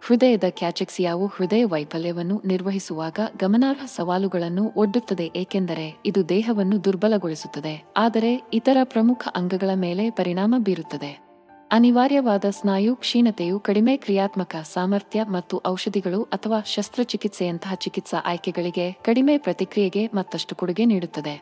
[0.06, 9.28] ಹೃದಯದ ಕ್ಯಾಚೆಕ್ಸಿಯಾವು ಹೃದಯ ವೈಫಲ್ಯವನ್ನು ನಿರ್ವಹಿಸುವಾಗ ಗಮನಾರ್ಹ ಸವಾಲುಗಳನ್ನು ಒಡ್ಡುತ್ತದೆ, ಏಕೆಂದರೆ ಇದು ದೇಹವನ್ನು ದುರ್ಬಲಗೊಳಿಸುತ್ತದೆ, ಆದರೆ ಇತರ ಪ್ರಮುಖ
[9.36, 11.12] ಅಂಗಗಳ ಮೇಲೆ ಪರಿಣಾಮ ಬೀರುತ್ತದೆ.
[11.72, 20.56] ಅನಿವಾರ್ಯವಾದ ಸ್ನಾಯು, ಕ್ಷೀಣತೆಯು, ಕಡಿಮೆ ಕ್ರಿಯಾತ್ಮಕ ಸಾಮರ್ಥ್ಯ ಮತ್ತು ಔಷಧಿಗಳು ಅಥವಾ ಶಸ್ತ್ರಚಿಕಿತ್ಸೆಯಂತಹ ಚಿಕಿತ್ಸಾ ಆಯ್ಕೆಗಳಿಗೆ ಕಡಿಮೆ ಪ್ರತಿಕ್ರಿಯೆಗೆ ಮತ್ತಷ್ಟು
[20.56, 21.36] ಕೊಡುಗೆ ನೀಡುತ್ತದೆ.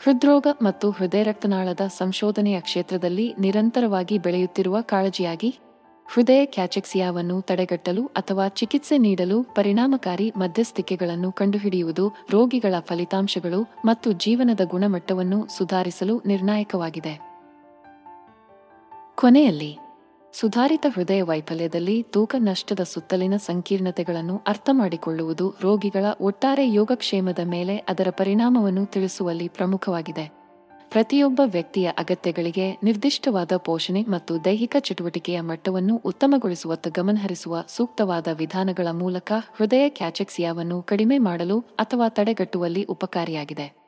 [0.00, 5.50] ಹೃದ್ರೋಗ ಮತ್ತು ಹೃದಯ ರಕ್ತನಾಳದ ಸಂಶೋಧನೆಯ ಕ್ಷೇತ್ರದಲ್ಲಿ ನಿರಂತರವಾಗಿ ಬೆಳೆಯುತ್ತಿರುವ ಕಾಳಜಿಯಾಗಿ
[6.06, 16.22] ಹೃದಯ ಕ್ಯಾಚೆಕ್ಸಿಯಾವನ್ನು ತಡೆಗಟ್ಟಲು ಅಥವಾ ಚಿಕಿತ್ಸೆ ನೀಡಲು ಪರಿಣಾಮಕಾರಿ ಮಧ್ಯಸ್ಥಿಕೆಗಳನ್ನು ಕಂಡುಹಿಡಿಯುವುದು ರೋಗಿಗಳ ಫಲಿತಾಂಶಗಳು ಮತ್ತು ಜೀವನದ ಗುಣಮಟ್ಟವನ್ನು ಸುಧಾರಿಸಲು
[16.26, 17.14] ನಿರ್ಣಾಯಕವಾಗಿದೆ.
[19.14, 19.78] ಕೊನೆಯಲ್ಲಿ,
[20.32, 29.48] ಸುಧಾರಿತ ಹೃದಯ ವೈಫಲ್ಯದಲ್ಲಿ ತೂಕ ನಷ್ಟದ ಸುತ್ತಲಿನ ಸಂಕೀರ್ಣತೆಗಳನ್ನು ಅರ್ಥಮಾಡಿಕೊಳ್ಳುವುದು ರೋಗಿಗಳ ಒಟ್ಟಾರೆ ಯೋಗಕ್ಷೇಮದ ಮೇಲೆ ಅದರ ಪರಿಣಾಮವನ್ನು ತಿಳಿಸುವಲ್ಲಿ
[29.48, 30.41] ಪ್ರಮುಖವಾಗಿದೆ.
[30.92, 39.88] ಪ್ರತಿಯೊಬ್ಬ ವ್ಯಕ್ತಿಯ ಅಗತ್ಯಗಳಿಗೆ ನಿರ್ದಿಷ್ಟವಾದ ಪೋಷಣೆ ಮತ್ತು ದೈಹಿಕ ಚಟುವಟಿಕೆಯ ಮಟ್ಟವನ್ನು ಉತ್ತಮಗೊಳಿಸುವತ್ತ ಗಮನಹರಿಸುವ ಸೂಕ್ತವಾದ ವಿಧಾನಗಳ ಮೂಲಕ ಹೃದಯ
[39.88, 43.81] ಕ್ಯಾಚೆಕ್ಸಿಯಾವನ್ನು ಕಡಿಮೆ ಮಾಡಲು ಅಥವಾ ತಡೆಗಟ್ಟುವಲ್ಲಿ ಉಪಕಾರಿಯಾಗಿದೆ.